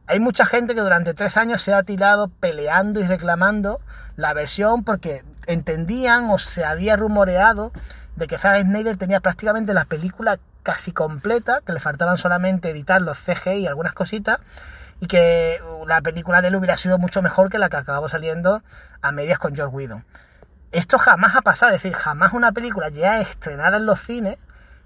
hay 0.07 0.19
mucha 0.19 0.45
gente 0.45 0.73
que 0.73 0.81
durante 0.81 1.13
tres 1.13 1.37
años 1.37 1.61
se 1.61 1.73
ha 1.73 1.83
tirado 1.83 2.29
peleando 2.29 2.99
y 2.99 3.03
reclamando 3.07 3.81
la 4.15 4.33
versión 4.33 4.83
porque 4.83 5.23
entendían 5.45 6.29
o 6.29 6.39
se 6.39 6.65
había 6.65 6.95
rumoreado 6.95 7.71
de 8.15 8.27
que 8.27 8.37
Zack 8.37 8.63
Snyder 8.63 8.97
tenía 8.97 9.19
prácticamente 9.19 9.73
la 9.73 9.85
película 9.85 10.39
casi 10.63 10.91
completa, 10.91 11.61
que 11.65 11.73
le 11.73 11.79
faltaban 11.79 12.17
solamente 12.17 12.69
editar 12.69 13.01
los 13.01 13.17
CGI 13.19 13.59
y 13.59 13.67
algunas 13.67 13.93
cositas, 13.93 14.39
y 14.99 15.07
que 15.07 15.59
la 15.85 16.01
película 16.01 16.41
de 16.41 16.47
él 16.47 16.55
hubiera 16.55 16.75
sido 16.77 16.97
mucho 16.97 17.21
mejor 17.21 17.49
que 17.49 17.59
la 17.59 17.69
que 17.69 17.77
acabó 17.77 18.09
saliendo 18.09 18.63
a 19.01 19.11
medias 19.11 19.39
con 19.39 19.55
George 19.55 19.75
Whedon. 19.75 20.05
Esto 20.71 20.97
jamás 20.97 21.35
ha 21.35 21.41
pasado, 21.41 21.73
es 21.73 21.81
decir, 21.81 21.95
jamás 21.95 22.33
una 22.33 22.51
película 22.51 22.89
ya 22.89 23.21
estrenada 23.21 23.77
en 23.77 23.85
los 23.85 24.01
cines 24.01 24.37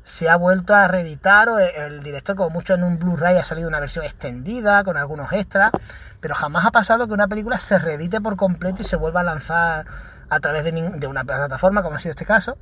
se 0.04 0.30
ha 0.30 0.36
vuelto 0.36 0.74
a 0.74 0.88
reeditar 0.88 1.50
o 1.50 1.60
el 1.60 2.02
director 2.04 2.36
como 2.36 2.50
mucho 2.50 2.74
en 2.74 2.84
un 2.84 2.98
Blu-ray 2.98 3.38
ha 3.38 3.46
salido 3.46 3.68
una 3.68 3.80
versión 3.80 4.06
extendida 4.06 4.84
con 4.84 4.98
algunos 4.98 5.32
extras, 5.32 5.72
pero 6.20 6.36
jamás 6.36 6.66
ha 6.66 6.72
pasado 6.72 7.08
que 7.08 7.14
una 7.14 7.28
película 7.28 7.60
se 7.60 7.78
reedite 7.78 8.20
por 8.22 8.36
completo 8.36 8.82
y 8.82 8.86
se 8.86 8.96
vuelva 8.96 9.22
a 9.22 9.24
lanzar 9.24 9.86
a 10.30 10.40
través 10.40 10.64
de, 10.64 11.08
una 11.08 11.24
plataforma 11.24 11.84
como 11.84 11.98
ha 11.98 12.00
sido 12.00 12.12
este 12.12 12.26
caso. 12.26 12.58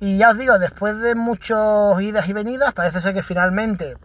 Y 0.00 0.18
ya 0.18 0.30
os 0.30 0.38
digo, 0.38 0.58
después 0.58 0.98
de 1.00 1.14
muchos 1.14 2.00
idas 2.02 2.28
y 2.28 2.32
venidas, 2.32 2.74
parece 2.74 3.00
ser 3.00 3.14
que 3.14 3.22
finalmente, 3.22 3.96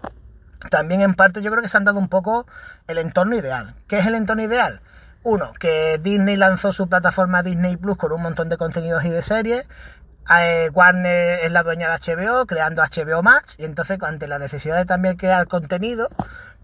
también 0.70 1.02
en 1.02 1.16
parte 1.16 1.42
yo 1.42 1.50
creo 1.50 1.64
que 1.64 1.70
se 1.70 1.78
han 1.78 1.86
dado 1.86 1.98
un 1.98 2.08
poco 2.08 2.46
el 2.88 3.00
entorno 3.00 3.36
ideal. 3.36 3.74
¿Qué 3.88 3.98
es 3.98 4.06
el 4.06 4.16
entorno 4.16 4.44
ideal? 4.44 4.82
Uno, 5.24 5.54
que 5.60 6.00
Disney 6.02 6.38
lanzó 6.38 6.72
su 6.72 6.88
plataforma 6.88 7.44
Disney 7.44 7.76
Plus 7.76 7.98
con 7.98 8.12
un 8.12 8.22
montón 8.22 8.48
de 8.48 8.58
contenidos 8.58 9.04
y 9.04 9.10
de 9.10 9.22
series. 9.22 9.68
Eh, 10.30 10.70
Warner 10.74 11.40
es 11.44 11.52
la 11.52 11.64
dueña 11.64 11.90
de 11.90 12.16
HBO, 12.16 12.46
creando 12.46 12.84
HBO 12.84 13.24
Max, 13.24 13.56
y 13.58 13.66
entonces 13.66 13.98
ante 14.02 14.28
la 14.28 14.40
necesidad 14.40 14.78
de 14.78 14.86
también 14.86 15.18
crear 15.18 15.48
contenido, 15.48 16.10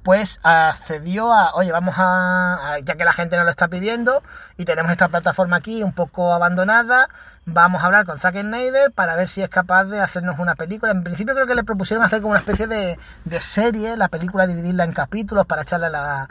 pues 0.03 0.39
accedió 0.43 1.34
a, 1.34 1.55
oye, 1.55 1.72
vamos 1.72 1.95
a, 1.98 2.77
ya 2.84 2.95
que 2.95 3.03
la 3.03 3.12
gente 3.12 3.38
nos 3.38 3.45
lo 3.45 3.51
está 3.51 3.67
pidiendo 3.67 4.22
y 4.55 4.65
tenemos 4.65 4.91
esta 4.91 5.07
plataforma 5.07 5.57
aquí 5.57 5.81
un 5.81 5.93
poco 5.93 6.31
abandonada, 6.31 7.10
vamos 7.45 7.81
a 7.81 7.88
hablar 7.88 8.05
con 8.05 8.19
Zack 8.19 8.36
Snyder 8.41 8.91
para 8.91 9.15
ver 9.15 9.29
si 9.29 9.41
es 9.41 9.50
capaz 9.50 9.86
de 9.86 10.00
hacernos 10.00 10.38
una 10.38 10.53
película. 10.53 10.91
En 10.91 11.03
principio 11.03 11.34
creo 11.34 11.48
que 11.48 11.55
le 11.55 11.63
propusieron 11.63 12.05
hacer 12.05 12.22
como 12.22 12.31
una 12.31 12.41
especie 12.41 12.67
de, 12.67 13.00
de 13.24 13.41
serie, 13.41 13.98
la 13.98 14.10
película 14.10 14.45
dividirla 14.45 14.84
en 14.84 14.93
capítulos 14.93 15.48
para 15.48 15.63
echarla 15.63 15.88
a, 15.88 15.89
la, 15.89 16.29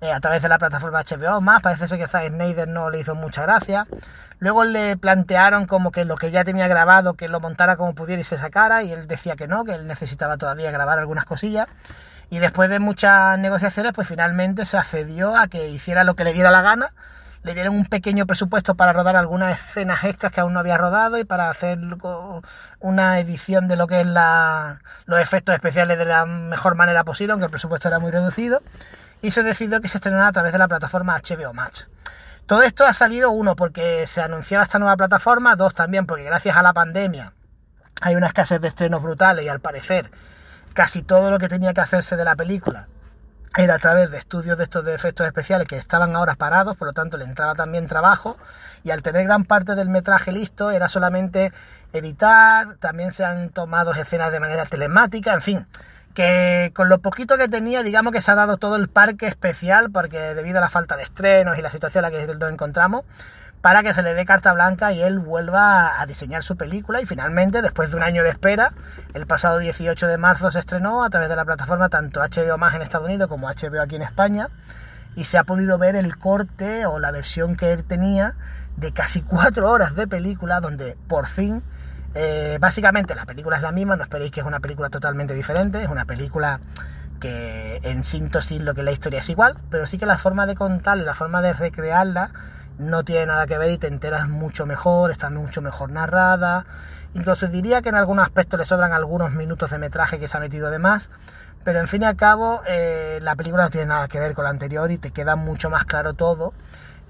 eh, 0.00 0.12
a 0.12 0.20
través 0.20 0.40
de 0.42 0.48
la 0.48 0.58
plataforma 0.58 1.02
HBO 1.02 1.40
más, 1.40 1.60
parece 1.60 1.86
ser 1.86 1.98
que 1.98 2.08
Zack 2.08 2.28
Snyder 2.28 2.68
no 2.68 2.88
le 2.90 3.00
hizo 3.00 3.14
mucha 3.14 3.42
gracia. 3.42 3.86
Luego 4.38 4.64
le 4.64 4.96
plantearon 4.96 5.66
como 5.66 5.92
que 5.92 6.06
lo 6.06 6.16
que 6.16 6.30
ya 6.30 6.44
tenía 6.44 6.66
grabado, 6.66 7.14
que 7.14 7.28
lo 7.28 7.40
montara 7.40 7.76
como 7.76 7.94
pudiera 7.94 8.22
y 8.22 8.24
se 8.24 8.38
sacara, 8.38 8.82
y 8.82 8.92
él 8.92 9.06
decía 9.06 9.36
que 9.36 9.46
no, 9.46 9.64
que 9.64 9.74
él 9.74 9.86
necesitaba 9.86 10.38
todavía 10.38 10.70
grabar 10.70 10.98
algunas 10.98 11.26
cosillas. 11.26 11.68
Y 12.30 12.38
después 12.38 12.70
de 12.70 12.78
muchas 12.78 13.38
negociaciones, 13.38 13.92
pues 13.92 14.08
finalmente 14.08 14.64
se 14.64 14.78
accedió 14.78 15.36
a 15.36 15.48
que 15.48 15.68
hiciera 15.68 16.04
lo 16.04 16.14
que 16.14 16.24
le 16.24 16.32
diera 16.32 16.50
la 16.50 16.62
gana. 16.62 16.92
Le 17.42 17.54
dieron 17.54 17.74
un 17.74 17.84
pequeño 17.86 18.26
presupuesto 18.26 18.76
para 18.76 18.92
rodar 18.94 19.16
algunas 19.16 19.58
escenas 19.58 20.04
extras 20.04 20.32
que 20.32 20.40
aún 20.40 20.54
no 20.54 20.60
había 20.60 20.78
rodado 20.78 21.18
y 21.18 21.24
para 21.24 21.50
hacer 21.50 21.78
una 22.80 23.18
edición 23.18 23.68
de 23.68 23.76
lo 23.76 23.86
que 23.86 24.00
es 24.00 24.06
los 24.06 25.20
efectos 25.20 25.54
especiales 25.54 25.98
de 25.98 26.04
la 26.04 26.24
mejor 26.24 26.74
manera 26.76 27.04
posible, 27.04 27.32
aunque 27.32 27.46
el 27.46 27.50
presupuesto 27.50 27.88
era 27.88 27.98
muy 27.98 28.10
reducido. 28.10 28.62
Y 29.22 29.30
se 29.30 29.42
decidió 29.42 29.80
que 29.80 29.88
se 29.88 29.98
estrenara 29.98 30.28
a 30.28 30.32
través 30.32 30.52
de 30.52 30.58
la 30.58 30.68
plataforma 30.68 31.18
HBO 31.18 31.52
Max. 31.52 31.88
Todo 32.46 32.62
esto 32.62 32.84
ha 32.84 32.94
salido, 32.94 33.30
uno, 33.30 33.54
porque 33.54 34.06
se 34.06 34.20
anunciaba 34.20 34.64
esta 34.64 34.78
nueva 34.78 34.96
plataforma, 34.96 35.56
dos, 35.56 35.74
también 35.74 36.06
porque 36.06 36.24
gracias 36.24 36.56
a 36.56 36.62
la 36.62 36.72
pandemia 36.72 37.32
hay 38.00 38.16
una 38.16 38.26
escasez 38.26 38.60
de 38.60 38.68
estrenos 38.68 39.02
brutales 39.02 39.44
y 39.44 39.48
al 39.48 39.60
parecer 39.60 40.10
casi 40.72 41.02
todo 41.02 41.30
lo 41.30 41.38
que 41.38 41.48
tenía 41.48 41.74
que 41.74 41.80
hacerse 41.80 42.16
de 42.16 42.24
la 42.24 42.36
película 42.36 42.88
era 43.56 43.74
a 43.74 43.78
través 43.78 44.10
de 44.10 44.18
estudios 44.18 44.56
de 44.56 44.64
estos 44.64 44.86
efectos 44.86 45.26
especiales 45.26 45.66
que 45.66 45.76
estaban 45.76 46.14
ahora 46.14 46.36
parados, 46.36 46.76
por 46.76 46.86
lo 46.86 46.92
tanto 46.92 47.16
le 47.16 47.24
entraba 47.24 47.54
también 47.54 47.88
trabajo 47.88 48.36
y 48.84 48.90
al 48.90 49.02
tener 49.02 49.24
gran 49.24 49.44
parte 49.44 49.74
del 49.74 49.88
metraje 49.88 50.30
listo 50.30 50.70
era 50.70 50.88
solamente 50.88 51.52
editar, 51.92 52.76
también 52.76 53.10
se 53.10 53.24
han 53.24 53.50
tomado 53.50 53.92
escenas 53.92 54.30
de 54.30 54.38
manera 54.38 54.66
telemática, 54.66 55.34
en 55.34 55.42
fin, 55.42 55.66
que 56.14 56.72
con 56.74 56.88
lo 56.88 56.98
poquito 56.98 57.38
que 57.38 57.48
tenía, 57.48 57.82
digamos 57.82 58.12
que 58.12 58.20
se 58.20 58.30
ha 58.30 58.34
dado 58.34 58.56
todo 58.56 58.76
el 58.76 58.88
parque 58.88 59.26
especial, 59.26 59.90
porque 59.90 60.18
debido 60.34 60.58
a 60.58 60.60
la 60.60 60.68
falta 60.68 60.96
de 60.96 61.04
estrenos 61.04 61.58
y 61.58 61.62
la 61.62 61.70
situación 61.70 62.04
en 62.04 62.12
la 62.12 62.18
que 62.18 62.34
nos 62.34 62.52
encontramos, 62.52 63.04
para 63.60 63.82
que 63.82 63.92
se 63.92 64.02
le 64.02 64.14
dé 64.14 64.24
carta 64.24 64.52
blanca 64.52 64.92
y 64.92 65.02
él 65.02 65.18
vuelva 65.18 66.00
a 66.00 66.06
diseñar 66.06 66.42
su 66.42 66.56
película. 66.56 67.00
Y 67.00 67.06
finalmente, 67.06 67.62
después 67.62 67.90
de 67.90 67.96
un 67.96 68.02
año 68.02 68.22
de 68.22 68.30
espera, 68.30 68.72
el 69.12 69.26
pasado 69.26 69.58
18 69.58 70.06
de 70.06 70.16
marzo 70.16 70.50
se 70.50 70.58
estrenó 70.58 71.04
a 71.04 71.10
través 71.10 71.28
de 71.28 71.36
la 71.36 71.44
plataforma 71.44 71.88
tanto 71.88 72.20
HBO 72.20 72.56
más 72.58 72.74
en 72.74 72.82
Estados 72.82 73.06
Unidos 73.06 73.28
como 73.28 73.48
HBO 73.48 73.82
aquí 73.82 73.96
en 73.96 74.02
España 74.02 74.48
y 75.14 75.24
se 75.24 75.38
ha 75.38 75.44
podido 75.44 75.78
ver 75.78 75.96
el 75.96 76.16
corte 76.16 76.86
o 76.86 76.98
la 76.98 77.10
versión 77.10 77.56
que 77.56 77.72
él 77.72 77.84
tenía 77.84 78.34
de 78.76 78.92
casi 78.92 79.22
cuatro 79.22 79.70
horas 79.70 79.94
de 79.94 80.06
película 80.06 80.60
donde 80.60 80.96
por 81.08 81.26
fin 81.26 81.62
eh, 82.14 82.58
básicamente 82.60 83.14
la 83.14 83.26
película 83.26 83.56
es 83.56 83.62
la 83.62 83.72
misma, 83.72 83.96
no 83.96 84.02
esperéis 84.02 84.32
que 84.32 84.40
es 84.40 84.46
una 84.46 84.60
película 84.60 84.90
totalmente 84.90 85.34
diferente, 85.34 85.82
es 85.82 85.88
una 85.88 86.04
película 86.04 86.60
que 87.20 87.80
en 87.82 88.02
síntesis 88.02 88.60
lo 88.62 88.74
que 88.74 88.82
la 88.82 88.92
historia 88.92 89.20
es 89.20 89.28
igual, 89.28 89.56
pero 89.70 89.86
sí 89.86 89.98
que 89.98 90.06
la 90.06 90.18
forma 90.18 90.46
de 90.46 90.54
contarla, 90.54 91.04
la 91.04 91.14
forma 91.14 91.42
de 91.42 91.52
recrearla 91.52 92.30
no 92.78 93.04
tiene 93.04 93.26
nada 93.26 93.46
que 93.46 93.58
ver 93.58 93.70
y 93.70 93.78
te 93.78 93.86
enteras 93.86 94.28
mucho 94.28 94.66
mejor, 94.66 95.10
está 95.10 95.28
mucho 95.30 95.60
mejor 95.60 95.90
narrada. 95.92 96.64
Incluso 97.12 97.46
diría 97.46 97.82
que 97.82 97.90
en 97.90 97.94
algunos 97.94 98.24
aspectos 98.24 98.58
le 98.58 98.64
sobran 98.64 98.92
algunos 98.92 99.32
minutos 99.32 99.70
de 99.70 99.78
metraje 99.78 100.18
que 100.18 100.28
se 100.28 100.36
ha 100.36 100.40
metido 100.40 100.70
de 100.70 100.78
más. 100.78 101.08
Pero 101.62 101.80
en 101.80 101.88
fin 101.88 102.02
y 102.02 102.04
al 102.06 102.16
cabo, 102.16 102.62
eh, 102.66 103.18
la 103.20 103.36
película 103.36 103.64
no 103.64 103.70
tiene 103.70 103.86
nada 103.86 104.08
que 104.08 104.18
ver 104.18 104.32
con 104.34 104.44
la 104.44 104.50
anterior 104.50 104.90
y 104.90 104.96
te 104.96 105.10
queda 105.10 105.36
mucho 105.36 105.68
más 105.68 105.84
claro 105.84 106.14
todo. 106.14 106.54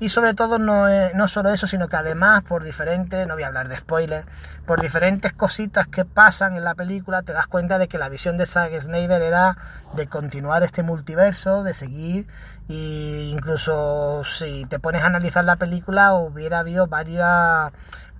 Y 0.00 0.08
sobre 0.08 0.32
todo 0.32 0.58
no, 0.58 0.86
no 1.14 1.28
solo 1.28 1.50
eso, 1.50 1.66
sino 1.66 1.88
que 1.88 1.96
además 1.96 2.42
por 2.42 2.64
diferentes, 2.64 3.26
no 3.26 3.34
voy 3.34 3.42
a 3.42 3.48
hablar 3.48 3.68
de 3.68 3.76
spoiler, 3.76 4.24
por 4.66 4.80
diferentes 4.80 5.34
cositas 5.34 5.86
que 5.88 6.06
pasan 6.06 6.56
en 6.56 6.64
la 6.64 6.74
película 6.74 7.22
te 7.22 7.34
das 7.34 7.46
cuenta 7.46 7.76
de 7.78 7.86
que 7.86 7.98
la 7.98 8.08
visión 8.08 8.38
de 8.38 8.46
Zack 8.46 8.80
Snyder 8.80 9.20
era 9.20 9.58
de 9.92 10.06
continuar 10.06 10.62
este 10.62 10.82
multiverso, 10.82 11.64
de 11.64 11.74
seguir 11.74 12.28
e 12.70 13.28
incluso 13.30 14.22
si 14.24 14.64
te 14.66 14.78
pones 14.78 15.02
a 15.02 15.06
analizar 15.06 15.44
la 15.44 15.56
película 15.56 16.14
hubiera 16.14 16.60
habido 16.60 16.86
varias, 16.86 17.70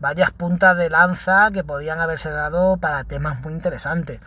varias 0.00 0.32
puntas 0.32 0.76
de 0.76 0.90
lanza 0.90 1.50
que 1.50 1.64
podían 1.64 1.98
haberse 1.98 2.30
dado 2.30 2.76
para 2.76 3.04
temas 3.04 3.40
muy 3.40 3.54
interesantes. 3.54 4.20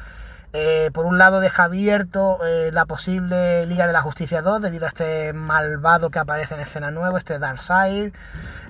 Eh, 0.55 0.91
por 0.93 1.07
un 1.07 1.17
lado 1.17 1.39
deja 1.39 1.63
abierto 1.63 2.37
eh, 2.45 2.69
la 2.71 2.85
posible 2.85 3.65
Liga 3.65 3.87
de 3.87 3.93
la 3.93 4.03
Justicia 4.03 4.43
2 4.43 4.61
debido 4.61 4.85
a 4.85 4.89
este 4.89 5.33
malvado 5.33 6.11
que 6.11 6.19
aparece 6.19 6.53
en 6.53 6.61
escena 6.61 6.91
nueva, 6.91 7.17
este 7.17 7.39
Darkseid. 7.39 8.13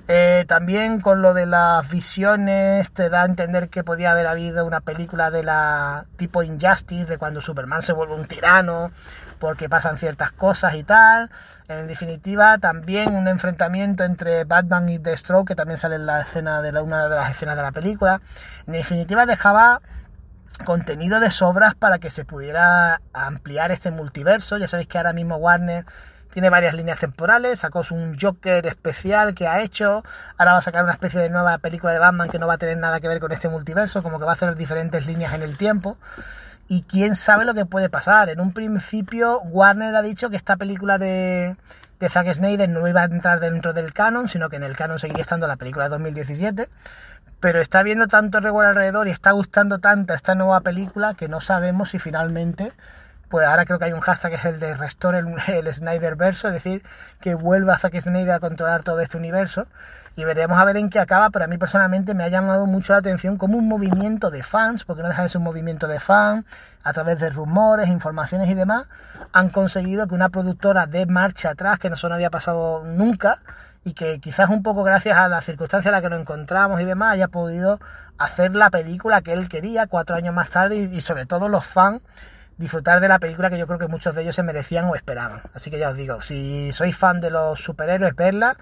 Eh, 0.08 0.46
también 0.48 1.02
con 1.02 1.20
lo 1.20 1.34
de 1.34 1.44
las 1.44 1.86
visiones 1.90 2.90
te 2.90 3.10
da 3.10 3.22
a 3.22 3.26
entender 3.26 3.68
que 3.68 3.84
podía 3.84 4.12
haber 4.12 4.26
habido 4.26 4.64
una 4.64 4.80
película 4.80 5.30
de 5.30 5.42
la 5.42 6.06
tipo 6.16 6.42
Injustice, 6.42 7.04
de 7.04 7.18
cuando 7.18 7.42
Superman 7.42 7.82
se 7.82 7.92
vuelve 7.92 8.14
un 8.14 8.26
tirano 8.26 8.90
porque 9.38 9.68
pasan 9.68 9.98
ciertas 9.98 10.32
cosas 10.32 10.74
y 10.76 10.84
tal. 10.84 11.30
En 11.68 11.86
definitiva, 11.86 12.56
también 12.56 13.14
un 13.14 13.28
enfrentamiento 13.28 14.04
entre 14.04 14.44
Batman 14.44 14.88
y 14.88 14.96
Deathstroke, 14.96 15.48
que 15.48 15.54
también 15.54 15.76
sale 15.76 15.96
en 15.96 16.06
la 16.06 16.22
escena 16.22 16.62
de 16.62 16.80
una 16.80 17.08
de 17.08 17.14
las 17.14 17.30
escenas 17.30 17.56
de 17.56 17.62
la 17.62 17.72
película. 17.72 18.22
En 18.66 18.72
definitiva, 18.72 19.26
dejaba 19.26 19.82
contenido 20.64 21.20
de 21.20 21.30
sobras 21.30 21.74
para 21.74 21.98
que 21.98 22.10
se 22.10 22.24
pudiera 22.24 23.00
ampliar 23.12 23.72
este 23.72 23.90
multiverso. 23.90 24.56
Ya 24.58 24.68
sabéis 24.68 24.88
que 24.88 24.98
ahora 24.98 25.12
mismo 25.12 25.36
Warner 25.36 25.84
tiene 26.34 26.50
varias 26.50 26.74
líneas 26.74 26.98
temporales, 26.98 27.60
sacó 27.60 27.84
un 27.92 28.18
Joker 28.20 28.66
especial 28.66 29.34
que 29.34 29.46
ha 29.46 29.62
hecho, 29.62 30.02
ahora 30.36 30.54
va 30.54 30.58
a 30.58 30.62
sacar 30.62 30.82
una 30.82 30.92
especie 30.92 31.20
de 31.20 31.30
nueva 31.30 31.58
película 31.58 31.92
de 31.92 32.00
Batman 32.00 32.28
que 32.28 32.40
no 32.40 32.48
va 32.48 32.54
a 32.54 32.58
tener 32.58 32.76
nada 32.76 32.98
que 32.98 33.06
ver 33.06 33.20
con 33.20 33.30
este 33.30 33.48
multiverso, 33.48 34.02
como 34.02 34.18
que 34.18 34.24
va 34.24 34.32
a 34.32 34.34
hacer 34.34 34.56
diferentes 34.56 35.06
líneas 35.06 35.32
en 35.32 35.42
el 35.42 35.56
tiempo. 35.56 35.96
Y 36.66 36.82
quién 36.82 37.14
sabe 37.14 37.44
lo 37.44 37.54
que 37.54 37.66
puede 37.66 37.88
pasar. 37.88 38.30
En 38.30 38.40
un 38.40 38.52
principio 38.52 39.40
Warner 39.42 39.94
ha 39.94 40.02
dicho 40.02 40.28
que 40.28 40.36
esta 40.36 40.56
película 40.56 40.98
de, 40.98 41.56
Zack 42.00 42.34
Snyder 42.34 42.68
no 42.68 42.86
iba 42.88 43.02
a 43.02 43.04
entrar 43.04 43.38
dentro 43.38 43.72
del 43.72 43.92
canon, 43.94 44.28
sino 44.28 44.48
que 44.48 44.56
en 44.56 44.64
el 44.64 44.76
canon 44.76 44.98
seguiría 44.98 45.22
estando 45.22 45.46
la 45.46 45.56
película 45.56 45.84
de 45.84 45.90
2017 45.90 46.68
pero 47.44 47.60
está 47.60 47.82
viendo 47.82 48.08
tanto 48.08 48.40
revuelo 48.40 48.70
alrededor 48.70 49.06
y 49.06 49.10
está 49.10 49.32
gustando 49.32 49.78
tanto 49.78 50.14
esta 50.14 50.34
nueva 50.34 50.62
película 50.62 51.12
que 51.12 51.28
no 51.28 51.42
sabemos 51.42 51.90
si 51.90 51.98
finalmente, 51.98 52.72
pues 53.28 53.46
ahora 53.46 53.66
creo 53.66 53.78
que 53.78 53.84
hay 53.84 53.92
un 53.92 54.00
hashtag 54.00 54.30
que 54.30 54.36
es 54.38 54.44
el 54.46 54.60
de 54.60 54.74
Restore 54.74 55.18
el, 55.18 55.26
el 55.48 55.74
Snyder 55.74 56.16
verso, 56.16 56.48
es 56.48 56.54
decir, 56.54 56.82
que 57.20 57.34
vuelva 57.34 57.78
Zack 57.78 58.00
Snyder 58.00 58.30
a 58.30 58.40
controlar 58.40 58.82
todo 58.82 58.98
este 59.00 59.18
universo. 59.18 59.66
Y 60.16 60.24
veremos 60.24 60.58
a 60.58 60.64
ver 60.64 60.78
en 60.78 60.88
qué 60.88 61.00
acaba, 61.00 61.28
pero 61.28 61.44
a 61.44 61.48
mí 61.48 61.58
personalmente 61.58 62.14
me 62.14 62.24
ha 62.24 62.28
llamado 62.28 62.64
mucho 62.64 62.94
la 62.94 63.00
atención 63.00 63.36
como 63.36 63.58
un 63.58 63.68
movimiento 63.68 64.30
de 64.30 64.42
fans, 64.42 64.84
porque 64.84 65.02
no 65.02 65.08
deja 65.08 65.24
de 65.24 65.28
ser 65.28 65.36
un 65.40 65.44
movimiento 65.44 65.86
de 65.86 66.00
fans, 66.00 66.46
a 66.82 66.94
través 66.94 67.18
de 67.18 67.28
rumores, 67.28 67.90
informaciones 67.90 68.48
y 68.48 68.54
demás, 68.54 68.86
han 69.34 69.50
conseguido 69.50 70.08
que 70.08 70.14
una 70.14 70.30
productora 70.30 70.86
de 70.86 71.04
marcha 71.04 71.50
atrás, 71.50 71.78
que 71.78 71.90
no 71.90 71.96
eso 71.96 72.08
no 72.08 72.14
había 72.14 72.30
pasado 72.30 72.84
nunca, 72.84 73.40
y 73.84 73.92
que 73.92 74.18
quizás 74.18 74.48
un 74.48 74.62
poco 74.62 74.82
gracias 74.82 75.16
a 75.16 75.28
la 75.28 75.40
circunstancia 75.42 75.90
en 75.90 75.92
la 75.92 76.00
que 76.00 76.08
nos 76.08 76.20
encontramos 76.20 76.80
y 76.80 76.84
demás 76.84 77.12
haya 77.12 77.28
podido 77.28 77.78
hacer 78.18 78.54
la 78.56 78.70
película 78.70 79.22
que 79.22 79.32
él 79.32 79.48
quería 79.48 79.86
cuatro 79.86 80.16
años 80.16 80.34
más 80.34 80.50
tarde 80.50 80.76
y, 80.76 81.00
sobre 81.00 81.26
todo 81.26 81.48
los 81.48 81.64
fans 81.66 82.00
disfrutar 82.56 83.00
de 83.00 83.08
la 83.08 83.18
película 83.18 83.50
que 83.50 83.58
yo 83.58 83.66
creo 83.66 83.78
que 83.78 83.88
muchos 83.88 84.14
de 84.14 84.22
ellos 84.22 84.36
se 84.36 84.42
merecían 84.42 84.86
o 84.86 84.94
esperaban. 84.94 85.42
Así 85.54 85.70
que 85.70 85.78
ya 85.78 85.90
os 85.90 85.96
digo, 85.96 86.22
si 86.22 86.72
sois 86.72 86.96
fan 86.96 87.20
de 87.20 87.30
los 87.30 87.60
superhéroes, 87.60 88.14
verla. 88.14 88.56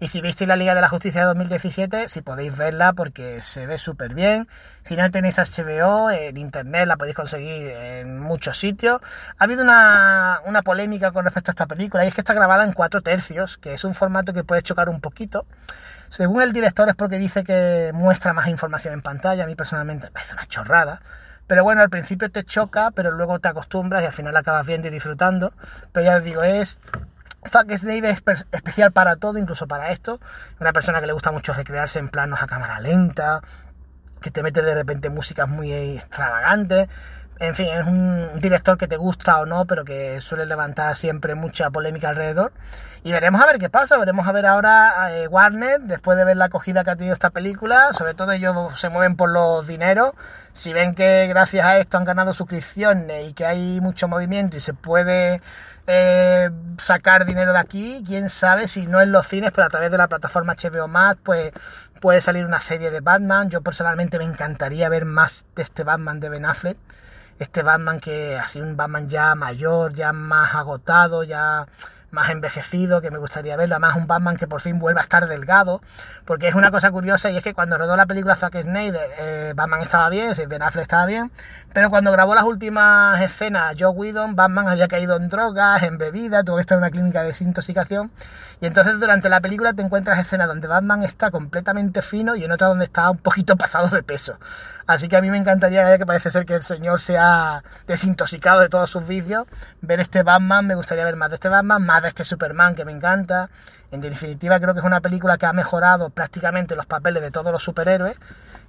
Y 0.00 0.08
si 0.08 0.20
visteis 0.20 0.46
la 0.46 0.54
Liga 0.54 0.76
de 0.76 0.80
la 0.80 0.88
Justicia 0.88 1.22
de 1.22 1.26
2017, 1.26 2.08
si 2.08 2.22
podéis 2.22 2.56
verla 2.56 2.92
porque 2.92 3.42
se 3.42 3.66
ve 3.66 3.78
súper 3.78 4.14
bien. 4.14 4.46
Si 4.84 4.94
no 4.96 5.10
tenéis 5.10 5.38
HBO, 5.38 6.10
en 6.10 6.36
internet 6.36 6.86
la 6.86 6.96
podéis 6.96 7.16
conseguir 7.16 7.70
en 7.70 8.20
muchos 8.20 8.58
sitios. 8.58 9.00
Ha 9.38 9.44
habido 9.44 9.64
una, 9.64 10.40
una 10.44 10.62
polémica 10.62 11.10
con 11.10 11.24
respecto 11.24 11.50
a 11.50 11.52
esta 11.52 11.66
película 11.66 12.04
y 12.04 12.08
es 12.08 12.14
que 12.14 12.20
está 12.20 12.34
grabada 12.34 12.64
en 12.64 12.74
cuatro 12.74 13.02
tercios, 13.02 13.58
que 13.58 13.74
es 13.74 13.82
un 13.82 13.94
formato 13.94 14.32
que 14.32 14.44
puede 14.44 14.62
chocar 14.62 14.88
un 14.88 15.00
poquito. 15.00 15.46
Según 16.10 16.42
el 16.42 16.52
director 16.52 16.88
es 16.88 16.94
porque 16.94 17.18
dice 17.18 17.42
que 17.42 17.90
muestra 17.92 18.32
más 18.32 18.46
información 18.46 18.94
en 18.94 19.02
pantalla. 19.02 19.44
A 19.44 19.46
mí 19.48 19.56
personalmente 19.56 20.06
me 20.06 20.12
parece 20.12 20.34
una 20.34 20.46
chorrada 20.46 21.00
pero 21.48 21.64
bueno, 21.64 21.82
al 21.82 21.90
principio 21.90 22.30
te 22.30 22.44
choca, 22.44 22.92
pero 22.92 23.10
luego 23.10 23.40
te 23.40 23.48
acostumbras 23.48 24.02
y 24.02 24.06
al 24.06 24.12
final 24.12 24.36
acabas 24.36 24.66
viendo 24.66 24.86
y 24.86 24.90
disfrutando. 24.90 25.52
Pero 25.92 26.04
ya 26.04 26.16
os 26.18 26.22
digo, 26.22 26.42
es 26.44 26.78
Zack 27.48 27.74
Snyder 27.76 28.10
es 28.26 28.46
especial 28.52 28.92
para 28.92 29.16
todo, 29.16 29.38
incluso 29.38 29.66
para 29.66 29.90
esto. 29.90 30.20
Una 30.60 30.72
persona 30.72 31.00
que 31.00 31.06
le 31.06 31.12
gusta 31.14 31.32
mucho 31.32 31.54
recrearse 31.54 31.98
en 31.98 32.10
planos 32.10 32.42
a 32.42 32.46
cámara 32.46 32.80
lenta, 32.80 33.40
que 34.20 34.30
te 34.30 34.42
mete 34.42 34.62
de 34.62 34.74
repente 34.74 35.10
músicas 35.10 35.48
muy 35.48 35.72
extravagantes. 35.72 36.88
En 37.40 37.54
fin, 37.54 37.68
es 37.68 37.86
un 37.86 38.40
director 38.40 38.76
que 38.76 38.88
te 38.88 38.96
gusta 38.96 39.40
o 39.40 39.46
no, 39.46 39.64
pero 39.64 39.84
que 39.84 40.20
suele 40.20 40.44
levantar 40.44 40.96
siempre 40.96 41.36
mucha 41.36 41.70
polémica 41.70 42.08
alrededor. 42.08 42.52
Y 43.04 43.12
veremos 43.12 43.40
a 43.40 43.46
ver 43.46 43.58
qué 43.58 43.70
pasa, 43.70 43.96
veremos 43.96 44.26
a 44.26 44.32
ver 44.32 44.44
ahora 44.44 45.16
eh, 45.16 45.28
Warner, 45.28 45.82
después 45.82 46.18
de 46.18 46.24
ver 46.24 46.36
la 46.36 46.46
acogida 46.46 46.82
que 46.82 46.90
ha 46.90 46.96
tenido 46.96 47.14
esta 47.14 47.30
película, 47.30 47.92
sobre 47.92 48.14
todo 48.14 48.32
ellos 48.32 48.78
se 48.80 48.88
mueven 48.88 49.14
por 49.14 49.30
los 49.30 49.64
dineros, 49.68 50.14
si 50.58 50.72
ven 50.72 50.94
que 50.94 51.26
gracias 51.28 51.64
a 51.64 51.78
esto 51.78 51.98
han 51.98 52.04
ganado 52.04 52.32
suscripciones 52.34 53.30
y 53.30 53.32
que 53.32 53.46
hay 53.46 53.80
mucho 53.80 54.08
movimiento 54.08 54.56
y 54.56 54.60
se 54.60 54.74
puede 54.74 55.40
eh, 55.86 56.50
sacar 56.78 57.24
dinero 57.26 57.52
de 57.52 57.58
aquí, 57.60 58.04
quién 58.06 58.28
sabe 58.28 58.66
si 58.66 58.86
no 58.86 59.00
en 59.00 59.12
los 59.12 59.28
cines, 59.28 59.52
pero 59.52 59.68
a 59.68 59.70
través 59.70 59.90
de 59.90 59.98
la 59.98 60.08
plataforma 60.08 60.54
HBO 60.54 60.88
Max, 60.88 61.20
pues 61.22 61.52
puede 62.00 62.20
salir 62.20 62.44
una 62.44 62.60
serie 62.60 62.90
de 62.90 63.00
Batman. 63.00 63.50
Yo 63.50 63.62
personalmente 63.62 64.18
me 64.18 64.24
encantaría 64.24 64.88
ver 64.88 65.04
más 65.04 65.44
de 65.54 65.62
este 65.62 65.84
Batman 65.84 66.18
de 66.20 66.28
Ben 66.28 66.44
Affleck 66.44 66.76
este 67.38 67.62
Batman 67.62 68.00
que 68.00 68.36
ha 68.36 68.48
sido 68.48 68.66
un 68.66 68.76
Batman 68.76 69.08
ya 69.08 69.34
mayor, 69.34 69.94
ya 69.94 70.12
más 70.12 70.54
agotado, 70.54 71.22
ya 71.22 71.66
más 72.10 72.30
envejecido, 72.30 73.00
que 73.00 73.10
me 73.10 73.18
gustaría 73.18 73.56
verlo, 73.56 73.74
además 73.74 73.96
un 73.96 74.06
Batman 74.06 74.36
que 74.36 74.46
por 74.46 74.60
fin 74.60 74.78
vuelva 74.78 75.00
a 75.00 75.02
estar 75.02 75.28
delgado, 75.28 75.82
porque 76.24 76.48
es 76.48 76.54
una 76.54 76.70
cosa 76.70 76.90
curiosa 76.90 77.30
y 77.30 77.36
es 77.36 77.42
que 77.42 77.54
cuando 77.54 77.76
rodó 77.76 77.96
la 77.96 78.06
película 78.06 78.36
Zack 78.36 78.62
Snyder, 78.62 79.10
eh, 79.18 79.52
Batman 79.54 79.82
estaba 79.82 80.08
bien, 80.08 80.32
Ben 80.48 80.62
Affleck 80.62 80.82
estaba 80.82 81.06
bien, 81.06 81.30
pero 81.72 81.90
cuando 81.90 82.10
grabó 82.12 82.34
las 82.34 82.44
últimas 82.44 83.20
escenas 83.20 83.74
Joe 83.78 83.90
Whedon, 83.90 84.36
Batman 84.36 84.68
había 84.68 84.88
caído 84.88 85.16
en 85.16 85.28
drogas, 85.28 85.82
en 85.82 85.98
bebida, 85.98 86.42
tuvo 86.44 86.56
que 86.56 86.62
estar 86.62 86.76
en 86.76 86.84
una 86.84 86.90
clínica 86.90 87.20
de 87.22 87.28
desintoxicación, 87.28 88.10
y 88.60 88.66
entonces 88.66 88.98
durante 88.98 89.28
la 89.28 89.40
película 89.40 89.74
te 89.74 89.82
encuentras 89.82 90.18
escenas 90.18 90.48
donde 90.48 90.66
Batman 90.66 91.02
está 91.02 91.30
completamente 91.30 92.02
fino 92.02 92.34
y 92.36 92.44
en 92.44 92.52
otra 92.52 92.68
donde 92.68 92.86
está 92.86 93.10
un 93.10 93.18
poquito 93.18 93.56
pasado 93.56 93.88
de 93.88 94.02
peso. 94.02 94.38
Así 94.88 95.06
que 95.06 95.18
a 95.18 95.20
mí 95.20 95.30
me 95.30 95.36
encantaría, 95.36 95.98
que 95.98 96.06
parece 96.06 96.30
ser 96.30 96.46
que 96.46 96.54
el 96.54 96.62
señor 96.62 96.98
se 97.02 97.18
ha 97.18 97.62
desintoxicado 97.86 98.60
de 98.60 98.70
todos 98.70 98.88
sus 98.88 99.06
vicios, 99.06 99.46
ver 99.82 100.00
este 100.00 100.22
Batman, 100.22 100.66
me 100.66 100.74
gustaría 100.74 101.04
ver 101.04 101.14
más 101.14 101.28
de 101.28 101.34
este 101.34 101.50
Batman, 101.50 101.84
más 101.84 101.97
de 102.02 102.08
este 102.08 102.24
Superman 102.24 102.74
que 102.74 102.84
me 102.84 102.92
encanta. 102.92 103.50
En 103.90 104.00
definitiva, 104.00 104.60
creo 104.60 104.74
que 104.74 104.80
es 104.80 104.86
una 104.86 105.00
película 105.00 105.38
que 105.38 105.46
ha 105.46 105.52
mejorado 105.52 106.10
prácticamente 106.10 106.76
los 106.76 106.86
papeles 106.86 107.22
de 107.22 107.30
todos 107.30 107.52
los 107.52 107.62
superhéroes. 107.62 108.16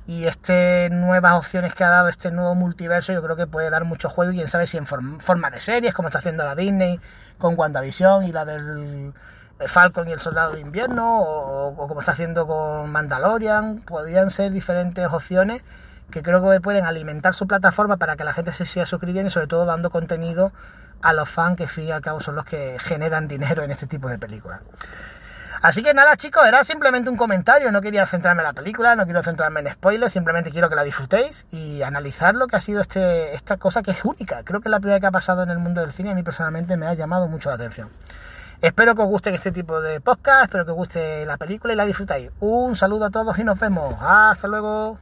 Y 0.08 0.26
este 0.26 0.90
nuevas 0.92 1.38
opciones 1.38 1.74
que 1.76 1.84
ha 1.84 1.90
dado 1.90 2.08
este 2.10 2.32
nuevo 2.32 2.56
multiverso, 2.56 3.14
yo 3.14 3.22
creo 3.22 3.36
que 3.36 3.48
puede 3.48 3.70
dar 3.70 3.86
mucho 3.86 4.10
juego. 4.10 4.32
Y 4.32 4.36
quién 4.36 4.48
sabe 4.48 4.66
si 4.66 4.78
en 4.78 4.88
forma 4.88 5.52
de 5.52 5.60
series, 5.60 5.94
como 5.94 6.08
está 6.08 6.20
haciendo 6.20 6.44
la 6.46 6.56
Disney 6.56 7.00
con 7.38 7.58
WandaVision 7.58 8.26
y 8.26 8.32
la 8.32 8.46
del 8.46 9.14
Falcon 9.68 10.08
y 10.10 10.14
el 10.14 10.20
Soldado 10.20 10.54
de 10.54 10.62
Invierno, 10.62 11.20
o, 11.22 11.68
o 11.70 11.88
como 11.88 12.00
está 12.00 12.14
haciendo 12.14 12.48
con 12.48 12.90
Mandalorian, 12.92 13.80
podrían 13.80 14.30
ser 14.30 14.52
diferentes 14.52 15.06
opciones 15.08 15.62
que 16.12 16.22
creo 16.22 16.50
que 16.50 16.62
pueden 16.62 16.86
alimentar 16.86 17.34
su 17.34 17.48
plataforma 17.48 17.98
para 17.98 18.16
que 18.16 18.24
la 18.24 18.34
gente 18.34 18.52
se 18.52 18.66
siga 18.66 18.86
suscribiendo 18.86 19.28
y 19.28 19.32
sobre 19.32 19.48
todo 19.48 19.66
dando 19.66 19.90
contenido 19.90 20.52
a 21.02 21.14
los 21.14 21.30
fans 21.30 21.58
que 21.58 21.64
al 21.64 21.70
fin 21.70 21.86
y 21.86 21.92
al 21.92 22.02
cabo 22.02 22.20
son 22.20 22.36
los 22.36 22.46
que 22.46 22.78
generan 22.80 23.28
dinero 23.28 23.64
en 23.64 23.72
este 23.72 23.88
tipo 23.88 24.10
de 24.10 24.18
películas. 24.18 24.62
Así 25.62 25.84
que 25.84 25.94
nada 25.94 26.16
chicos, 26.16 26.46
era 26.48 26.64
simplemente 26.64 27.10
un 27.10 27.18
comentario, 27.18 27.70
no 27.72 27.82
quería 27.82 28.06
centrarme 28.06 28.44
en 28.44 28.48
la 28.48 28.54
película, 28.54 28.96
no 28.96 29.04
quiero 29.04 29.22
centrarme 29.24 29.60
en 29.60 29.70
spoilers, 29.74 30.14
simplemente 30.14 30.52
quiero 30.52 30.70
que 30.70 30.76
la 30.76 30.84
disfrutéis 30.84 31.46
y 31.52 31.82
analizar 31.82 32.34
lo 32.34 32.48
que 32.48 32.56
ha 32.56 32.62
sido 32.62 32.80
este, 32.80 33.36
esta 33.36 33.58
cosa 33.58 33.84
que 33.84 33.92
es 33.92 34.06
única. 34.06 34.44
Creo 34.44 34.62
que 34.62 34.70
es 34.70 34.72
la 34.72 34.80
primera 34.80 35.02
que 35.02 35.08
ha 35.08 35.12
pasado 35.12 35.44
en 35.44 35.50
el 35.50 35.60
mundo 35.60 35.82
del 35.82 35.92
cine 35.92 36.10
y 36.10 36.12
a 36.14 36.16
mí 36.16 36.24
personalmente 36.24 36.78
me 36.78 36.88
ha 36.88 36.94
llamado 36.94 37.28
mucho 37.28 37.50
la 37.50 37.56
atención. 37.56 37.90
Espero 38.62 38.96
que 38.96 39.02
os 39.02 39.10
guste 39.10 39.34
este 39.34 39.52
tipo 39.52 39.82
de 39.82 40.00
podcast, 40.00 40.44
espero 40.46 40.64
que 40.64 40.72
os 40.72 40.78
guste 40.78 41.26
la 41.26 41.36
película 41.36 41.74
y 41.74 41.76
la 41.76 41.86
disfrutáis. 41.86 42.32
Un 42.40 42.78
saludo 42.78 43.06
a 43.06 43.10
todos 43.10 43.38
y 43.38 43.44
nos 43.44 43.60
vemos. 43.60 43.96
Hasta 44.00 44.48
luego. 44.48 44.98